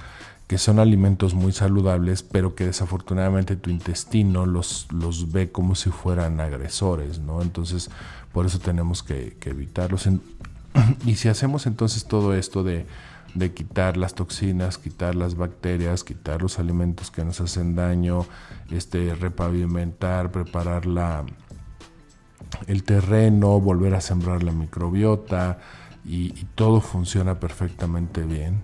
que 0.50 0.58
son 0.58 0.80
alimentos 0.80 1.36
muy 1.36 1.52
saludables, 1.52 2.24
pero 2.24 2.56
que 2.56 2.66
desafortunadamente 2.66 3.56
tu 3.56 3.70
intestino 3.70 4.48
los, 4.48 4.88
los 4.92 5.32
ve 5.32 5.52
como 5.52 5.76
si 5.76 5.92
fueran 5.92 6.40
agresores, 6.40 7.20
¿no? 7.20 7.44
Entonces, 7.44 7.92
por 8.34 8.48
eso 8.48 8.58
tenemos 8.58 9.04
que, 9.04 9.38
evitarlos. 9.46 10.10
y 11.06 11.16
si 11.16 11.30
hacemos 11.30 11.66
entonces 11.68 12.06
todo 12.06 12.34
esto 12.34 12.64
de, 12.64 12.86
quitar 13.54 13.98
las 13.98 14.16
toxinas, 14.16 14.78
quitar 14.78 15.16
las 15.16 15.36
bacterias, 15.36 16.04
quitar 16.04 16.42
los 16.42 16.60
alimentos 16.60 17.12
que 17.12 17.24
nos 17.24 17.42
hacen 17.42 17.76
daño, 17.76 18.26
este, 18.72 19.14
repavimentar, 19.16 20.32
preparar 20.32 20.86
la, 20.86 21.26
el 22.68 22.84
terreno, 22.84 23.60
volver 23.60 23.94
a 23.96 24.02
sembrar 24.02 24.44
la 24.44 24.52
microbiota 24.52 25.60
y 26.06 26.32
todo 26.56 26.82
funciona 26.82 27.40
perfectamente 27.40 28.24
bien, 28.24 28.64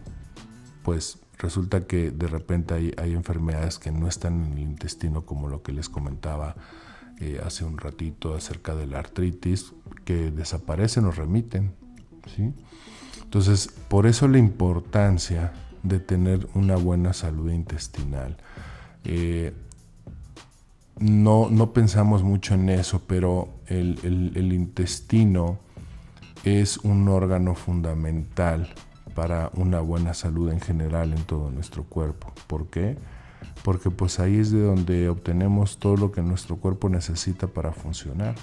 pues 0.84 1.20
resulta 1.38 1.86
que 1.86 2.12
de 2.12 2.28
repente 2.28 2.94
hay, 2.98 3.14
enfermedades 3.14 3.80
que 3.80 3.92
no 3.92 4.08
están 4.08 4.44
en 4.44 4.54
el 4.54 4.60
intestino, 4.60 5.26
como 5.26 5.48
lo 5.48 5.62
que 5.62 5.74
les 5.74 5.90
comentaba 5.90 6.56
eh, 7.20 7.42
hace 7.46 7.66
un 7.66 7.78
ratito 7.78 8.36
acerca 8.36 8.76
de 8.76 8.88
la 8.88 9.00
artritis, 9.00 9.74
que 10.04 10.32
desaparecen 10.32 11.06
o 11.06 11.12
remiten. 11.12 11.76
Entonces, 13.24 13.70
por 13.88 14.08
eso 14.08 14.28
la 14.28 14.38
importancia 14.38 15.54
de 15.84 16.00
tener 16.00 16.48
una 16.54 16.76
buena 16.76 17.14
salud 17.14 17.52
intestinal. 17.52 18.38
Eh, 19.04 19.54
no, 21.00 21.50
no, 21.50 21.74
pensamos 21.74 22.24
mucho 22.24 22.54
en 22.54 22.70
eso, 22.70 23.02
pero 23.06 23.50
el 23.68 24.54
intestino 24.54 25.60
es 26.46 26.78
un 26.78 27.08
órgano 27.10 27.56
fundamental 27.56 28.74
para 29.16 29.50
una 29.56 29.80
buena 29.80 30.14
salud 30.14 30.52
en 30.52 30.60
general 30.60 31.14
en 31.14 31.24
todo 31.24 31.50
nuestro 31.50 31.84
cuerpo. 31.84 32.34
¿Por 32.48 32.68
qué? 32.68 32.98
Porque 33.64 33.90
pues 33.90 34.20
ahí 34.20 34.38
es 34.38 34.52
de 34.52 34.62
donde 34.62 35.10
obtenemos 35.10 35.80
todo 35.80 35.98
lo 35.98 36.12
que 36.12 36.22
nuestro 36.22 36.58
cuerpo 36.58 36.90
necesita 36.90 37.48
para 37.48 37.72
funcionar. 37.72 38.36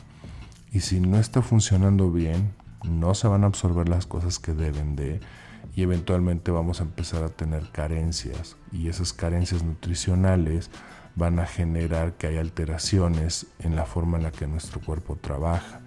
Y 0.72 0.80
si 0.80 0.98
no 0.98 1.18
está 1.18 1.42
funcionando 1.42 2.10
bien, 2.10 2.50
no 2.84 3.14
se 3.14 3.28
van 3.28 3.44
a 3.44 3.46
absorber 3.46 3.88
las 3.88 4.06
cosas 4.06 4.38
que 4.38 4.54
deben 4.54 4.96
de 4.96 5.20
y 5.74 5.82
eventualmente 5.82 6.50
vamos 6.50 6.80
a 6.80 6.84
empezar 6.84 7.22
a 7.22 7.28
tener 7.28 7.70
carencias. 7.70 8.56
Y 8.72 8.88
esas 8.88 9.12
carencias 9.12 9.62
nutricionales 9.62 10.70
van 11.14 11.38
a 11.38 11.46
generar 11.46 12.14
que 12.14 12.26
hay 12.26 12.36
alteraciones 12.36 13.46
en 13.58 13.76
la 13.76 13.86
forma 13.86 14.18
en 14.18 14.24
la 14.24 14.32
que 14.32 14.46
nuestro 14.46 14.80
cuerpo 14.80 15.16
trabaja. 15.16 15.80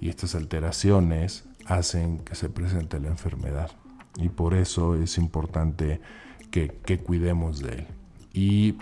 Y 0.00 0.08
estas 0.08 0.34
alteraciones 0.34 1.44
hacen 1.66 2.18
que 2.20 2.34
se 2.34 2.48
presente 2.48 2.98
la 2.98 3.08
enfermedad. 3.08 3.70
Y 4.16 4.30
por 4.30 4.54
eso 4.54 4.96
es 4.96 5.18
importante 5.18 6.00
que, 6.50 6.98
cuidemos 7.04 7.60
de 7.60 7.70
él. 7.70 7.86
Y 8.32 8.72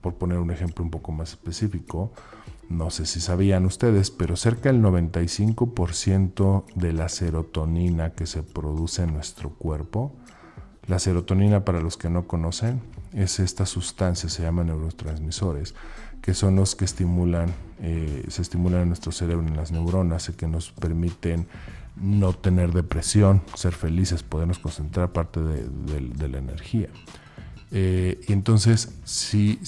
por 0.00 0.14
poner 0.14 0.38
un 0.38 0.50
ejemplo 0.50 0.84
un 0.84 0.90
poco 0.90 1.10
más 1.10 1.30
específico, 1.30 2.12
no 2.68 2.90
sé 2.90 3.06
si 3.06 3.20
sabían 3.20 3.64
ustedes, 3.64 4.10
pero 4.10 4.36
cerca 4.36 4.72
del 4.72 4.82
95% 4.82 6.64
de 6.74 6.92
la 6.92 7.08
serotonina 7.08 8.12
que 8.12 8.26
se 8.26 8.42
produce 8.42 9.02
en 9.02 9.14
nuestro 9.14 9.50
cuerpo, 9.50 10.12
la 10.86 10.98
serotonina 10.98 11.64
para 11.64 11.80
los 11.80 11.96
que 11.96 12.10
no 12.10 12.26
conocen, 12.26 12.80
es 13.12 13.40
esta 13.40 13.66
sustancia, 13.66 14.28
se 14.28 14.42
llama 14.42 14.64
neurotransmisores, 14.64 15.74
que 16.20 16.34
son 16.34 16.56
los 16.56 16.74
que 16.74 16.84
estimulan, 16.84 17.52
eh, 17.80 18.24
se 18.28 18.42
estimulan 18.42 18.82
en 18.82 18.88
nuestro 18.88 19.12
cerebro, 19.12 19.46
en 19.46 19.56
las 19.56 19.72
neuronas, 19.72 20.28
y 20.28 20.32
que 20.32 20.46
nos 20.46 20.72
permiten 20.72 21.46
no 21.96 22.32
tener 22.34 22.72
depresión, 22.72 23.42
ser 23.54 23.72
felices, 23.72 24.22
podernos 24.22 24.58
concentrar 24.58 25.12
parte 25.12 25.40
de, 25.40 26.28
la 26.28 26.38
energía. 26.38 26.88
Eh, 27.70 28.20
y 28.28 28.32
entonces, 28.32 28.98
si 29.04 29.58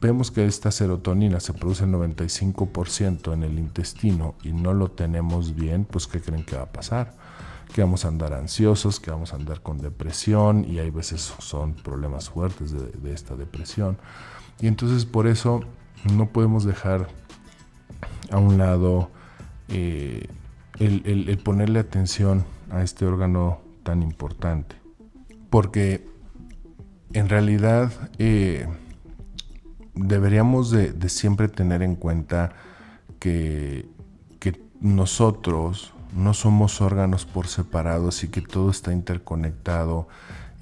vemos 0.00 0.30
que 0.30 0.46
esta 0.46 0.70
serotonina 0.70 1.40
se 1.40 1.52
produce 1.52 1.84
el 1.84 1.90
95% 1.90 3.32
en 3.32 3.42
el 3.42 3.58
intestino 3.58 4.34
y 4.42 4.52
no 4.52 4.74
lo 4.74 4.90
tenemos 4.90 5.54
bien, 5.54 5.84
pues 5.84 6.06
¿qué 6.06 6.20
creen 6.20 6.44
que 6.44 6.56
va 6.56 6.62
a 6.62 6.72
pasar? 6.72 7.14
Que 7.74 7.82
vamos 7.82 8.04
a 8.04 8.08
andar 8.08 8.32
ansiosos, 8.32 9.00
que 9.00 9.10
vamos 9.10 9.32
a 9.32 9.36
andar 9.36 9.60
con 9.60 9.78
depresión 9.78 10.64
y 10.64 10.78
hay 10.78 10.90
veces 10.90 11.34
son 11.38 11.74
problemas 11.74 12.30
fuertes 12.30 12.72
de, 12.72 13.12
esta 13.12 13.36
depresión. 13.36 13.98
Y 14.60 14.66
entonces 14.66 15.04
por 15.04 15.26
eso 15.26 15.60
no 16.14 16.30
podemos 16.30 16.64
dejar 16.64 17.08
a 18.30 18.38
un 18.38 18.58
lado 18.58 19.10
eh, 19.68 20.28
el 20.78 21.38
ponerle 21.44 21.80
atención 21.80 22.44
a 22.70 22.82
este 22.82 23.04
órgano 23.04 23.60
tan 23.82 24.02
importante. 24.02 24.76
Porque 25.50 26.06
en 27.12 27.28
realidad 27.28 27.92
eh, 28.18 28.66
deberíamos 29.98 30.70
de, 30.70 31.08
siempre 31.08 31.48
tener 31.48 31.82
en 31.82 31.96
cuenta 31.96 32.52
que, 33.18 33.86
nosotros 34.80 35.92
no 36.14 36.34
somos 36.34 36.80
órganos 36.80 37.26
por 37.26 37.48
separados 37.48 38.22
y 38.22 38.28
que 38.28 38.40
todo 38.40 38.70
está 38.70 38.92
interconectado. 38.92 40.06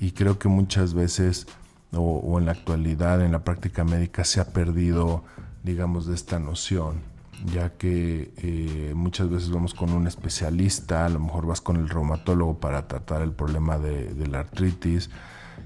Y 0.01 0.13
creo 0.13 0.39
que 0.39 0.49
muchas 0.49 0.95
veces 0.95 1.47
o, 1.93 2.39
en 2.39 2.47
la 2.47 2.53
actualidad 2.53 3.21
en 3.21 3.33
la 3.33 3.45
práctica 3.45 3.85
médica 3.85 4.25
se 4.25 4.41
ha 4.41 4.47
perdido 4.55 5.23
digamos 5.65 6.07
de 6.07 6.15
esta 6.15 6.39
noción 6.39 7.03
ya 7.45 7.75
que 7.75 8.33
eh, 8.39 8.95
muchas 8.95 9.29
veces 9.29 9.51
vamos 9.51 9.75
con 9.75 9.93
un 9.93 10.07
especialista, 10.07 11.05
a 11.05 11.11
lo 11.11 11.21
mejor 11.21 11.47
vas 11.47 11.61
con 11.61 11.77
el 11.77 11.91
reumatólogo 11.91 12.59
para 12.59 12.89
tratar 12.89 13.21
el 13.21 13.33
problema 13.33 13.77
de 13.77 14.27
la 14.27 14.41
artritis, 14.41 15.11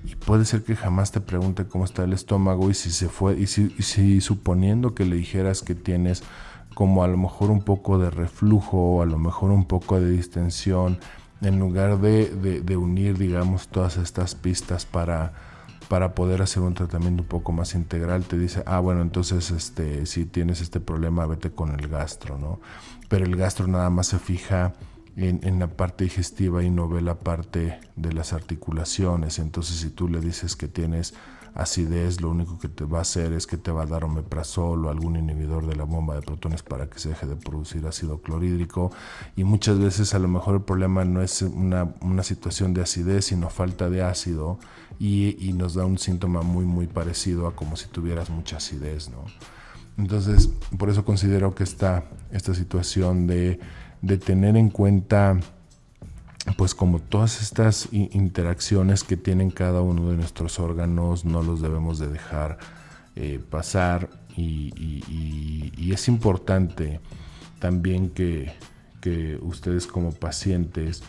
y 0.05 0.17
puede 0.17 0.45
ser 0.45 0.63
que 0.63 0.77
jamás 0.77 1.13
te 1.13 1.21
pregunte 1.21 1.67
cómo 1.67 1.85
está 1.85 2.05
el 2.05 2.13
estómago 2.13 2.71
y 2.71 2.75
si 2.75 2.91
se 2.91 3.09
fue 3.09 3.39
y 3.39 3.47
si, 3.47 4.21
suponiendo 4.21 4.95
que 4.95 5.05
le 5.05 5.17
dijeras 5.17 5.63
que 5.63 5.75
tienes 5.75 6.23
como 6.75 7.05
a 7.05 7.09
lo 7.09 7.17
mejor 7.17 7.51
un 7.51 7.63
poco 7.63 7.99
de 7.99 8.11
reflujo 8.11 8.79
o 8.79 9.03
a 9.03 9.07
lo 9.07 9.19
mejor 9.19 9.51
un 9.51 9.67
poco 9.67 10.01
de 10.01 10.11
distensión 10.11 10.99
en 11.43 11.59
lugar 11.59 12.01
de, 12.01 12.27
de, 12.61 12.77
unir 12.77 13.19
digamos 13.19 13.69
todas 13.69 13.97
estas 13.97 14.35
pistas 14.35 14.87
para 14.87 15.33
para 15.89 16.15
poder 16.15 16.41
hacer 16.41 16.63
un 16.63 16.75
tratamiento 16.75 17.23
un 17.23 17.29
poco 17.29 17.53
más 17.53 17.75
integral 17.75 18.25
te 18.25 18.39
dice 18.39 18.63
ah 18.67 18.79
bueno 18.79 19.03
entonces 19.03 19.51
este 19.51 20.07
si 20.07 20.25
tienes 20.25 20.61
este 20.61 20.81
problema 20.81 21.27
vete 21.27 21.51
con 21.51 21.79
el 21.79 21.89
gastro 21.89 22.39
no 22.39 22.61
pero 23.09 23.25
el 23.25 23.37
gastro 23.37 23.67
nada 23.67 23.91
más 23.91 24.07
se 24.07 24.19
fija 24.19 24.75
en, 25.17 25.59
la 25.59 25.69
parte 25.69 26.05
digestiva 26.05 26.63
y 26.63 26.71
no 26.71 26.89
ve 26.89 27.03
la 27.03 27.19
parte 27.19 27.81
de 27.97 28.13
las 28.13 28.33
articulaciones. 28.33 29.39
Entonces, 29.39 29.77
si 29.77 29.91
tú 29.91 30.09
le 30.09 30.21
dices 30.21 30.57
que 30.57 30.69
tienes 30.69 31.15
acidez, 31.55 32.21
lo 32.21 32.31
único 32.31 32.59
que 32.59 32.69
te 32.69 32.85
va 32.85 32.99
a 32.99 33.03
hacer 33.03 33.33
es 33.33 33.47
que 33.47 33.57
te 33.57 33.71
va 33.71 33.83
a 33.83 33.87
dar 33.87 34.05
omeprazol 34.05 34.85
o 34.85 34.91
algún 34.91 35.17
inhibidor 35.17 35.67
de 35.67 35.77
la 35.77 35.85
bomba 35.85 36.15
de 36.15 36.23
protones 36.23 36.63
para 36.63 36.89
que 36.89 36.99
se 36.99 37.11
deje 37.11 37.27
de 37.27 37.37
producir 37.37 37.87
ácido 37.87 38.21
clorhídrico. 38.21 38.93
Y 39.37 39.45
muchas 39.45 39.79
veces 39.79 40.15
a 40.15 40.19
lo 40.19 40.29
mejor 40.29 40.57
el 40.57 40.63
problema 40.63 41.05
no 41.05 41.23
es 41.23 41.43
una, 41.43 41.93
situación 42.23 42.75
de 42.75 42.83
acidez, 42.83 43.27
sino 43.27 43.51
falta 43.51 43.91
de 43.91 44.03
ácido 44.03 44.59
y, 44.99 45.53
nos 45.55 45.75
da 45.75 45.85
un 45.85 45.99
síntoma 45.99 46.43
muy, 46.43 46.65
muy 46.65 46.87
parecido 46.87 47.47
a 47.47 47.57
como 47.57 47.77
si 47.77 47.89
tuvieras 47.89 48.31
mucha 48.31 48.59
acidez, 48.59 49.11
¿no? 49.11 49.25
Entonces, 49.99 50.49
por 50.79 50.89
eso 50.89 51.05
considero 51.05 51.55
que 51.55 51.65
esta, 51.65 52.05
esta 52.31 52.55
situación 52.55 53.27
de 53.27 53.61
de 54.03 54.19
tener 54.19 54.57
en 54.57 54.71
cuenta 54.71 55.39
pues 56.57 56.75
como 56.75 57.01
todas 57.01 57.43
estas 57.43 57.89
interacciones 57.93 59.05
que 59.05 59.17
tienen 59.17 59.51
cada 59.51 59.83
uno 59.83 60.11
de 60.11 60.17
nuestros 60.17 60.59
órganos 60.59 61.25
no 61.25 61.43
los 61.43 61.61
debemos 61.61 61.99
de 61.99 62.09
dejar 62.09 62.59
eh, 63.17 63.41
pasar 63.51 64.09
y, 64.37 65.93
es 65.93 66.07
importante 66.07 67.01
también 67.59 68.11
que, 68.11 68.53
ustedes 69.43 69.87
como 69.87 70.13
pacientes 70.13 71.03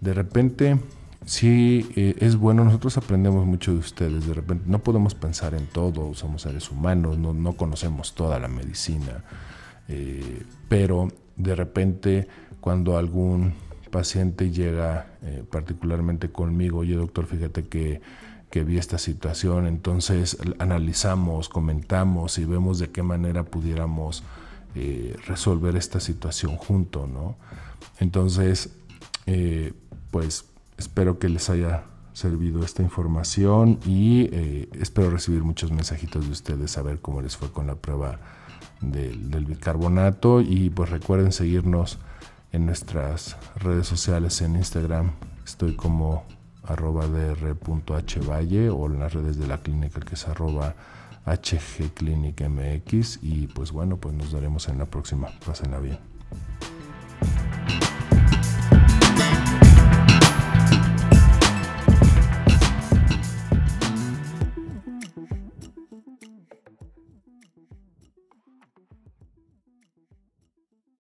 de 0.00 0.14
repente 0.14 0.78
sí 1.24 1.90
eh, 1.96 2.14
es 2.20 2.36
bueno, 2.36 2.64
nosotros 2.64 2.96
aprendemos 2.96 3.44
mucho 3.44 3.72
de 3.72 3.78
ustedes, 3.78 4.26
de 4.26 4.34
repente 4.34 4.64
no 4.66 4.78
podemos 4.78 5.14
pensar 5.14 5.54
en 5.54 5.66
todo, 5.66 6.14
somos 6.14 6.42
seres 6.42 6.70
humanos, 6.70 7.18
no, 7.18 7.52
conocemos 7.54 8.14
toda 8.14 8.38
la 8.38 8.48
medicina, 8.48 9.24
eh, 9.88 10.44
pero 10.68 11.08
de 11.42 11.54
repente 11.54 12.28
cuando 12.60 12.98
algún 12.98 13.54
paciente 13.90 14.50
llega 14.50 15.06
eh, 15.22 15.44
particularmente 15.50 16.30
conmigo, 16.30 16.78
oye 16.78 16.94
doctor, 16.94 17.26
fíjate 17.26 17.66
que, 17.66 18.00
vi 18.64 18.78
esta 18.78 18.98
situación, 18.98 19.66
entonces 19.66 20.36
analizamos, 20.58 21.48
comentamos 21.48 22.36
y 22.38 22.44
vemos 22.44 22.80
de 22.80 22.90
qué 22.90 23.02
manera 23.02 23.44
pudiéramos 23.44 24.24
eh, 24.74 25.16
resolver 25.26 25.76
esta 25.76 26.00
situación 26.00 26.56
junto, 26.56 27.06
¿no? 27.06 27.36
Entonces, 28.00 28.70
eh, 29.26 29.72
pues 30.10 30.46
espero 30.78 31.20
que 31.20 31.28
les 31.28 31.48
haya 31.48 31.84
servido 32.12 32.64
esta 32.64 32.82
información 32.82 33.78
y 33.86 34.28
espero 34.80 35.10
recibir 35.10 35.44
muchos 35.44 35.70
mensajitos 35.70 36.26
de 36.26 36.32
ustedes, 36.32 36.76
a 36.76 36.82
ver 36.82 36.98
cómo 36.98 37.22
les 37.22 37.36
fue 37.36 37.52
con 37.52 37.68
la 37.68 37.76
prueba 37.76 38.18
del, 38.80 39.44
bicarbonato 39.44 40.40
y 40.40 40.70
pues 40.70 40.90
recuerden 40.90 41.32
seguirnos 41.32 41.98
en 42.52 42.66
nuestras 42.66 43.36
redes 43.56 43.86
sociales 43.86 44.40
en 44.42 44.56
Instagram 44.56 45.12
estoy 45.44 45.76
como 45.76 46.24
arroba 46.64 47.06
dr.hvalle 47.06 48.70
o 48.70 48.86
en 48.86 48.98
las 48.98 49.12
redes 49.14 49.38
de 49.38 49.46
la 49.46 49.58
clínica 49.58 50.00
que 50.00 50.14
es 50.14 50.28
arroba 50.28 50.74
hgclinicmx 51.26 53.18
y 53.22 53.46
pues 53.48 53.72
bueno 53.72 53.98
pues 53.98 54.14
nos 54.14 54.32
veremos 54.32 54.68
en 54.68 54.78
la 54.78 54.86
próxima. 54.86 55.28
Pásenla 55.44 55.78
bien 55.78 56.09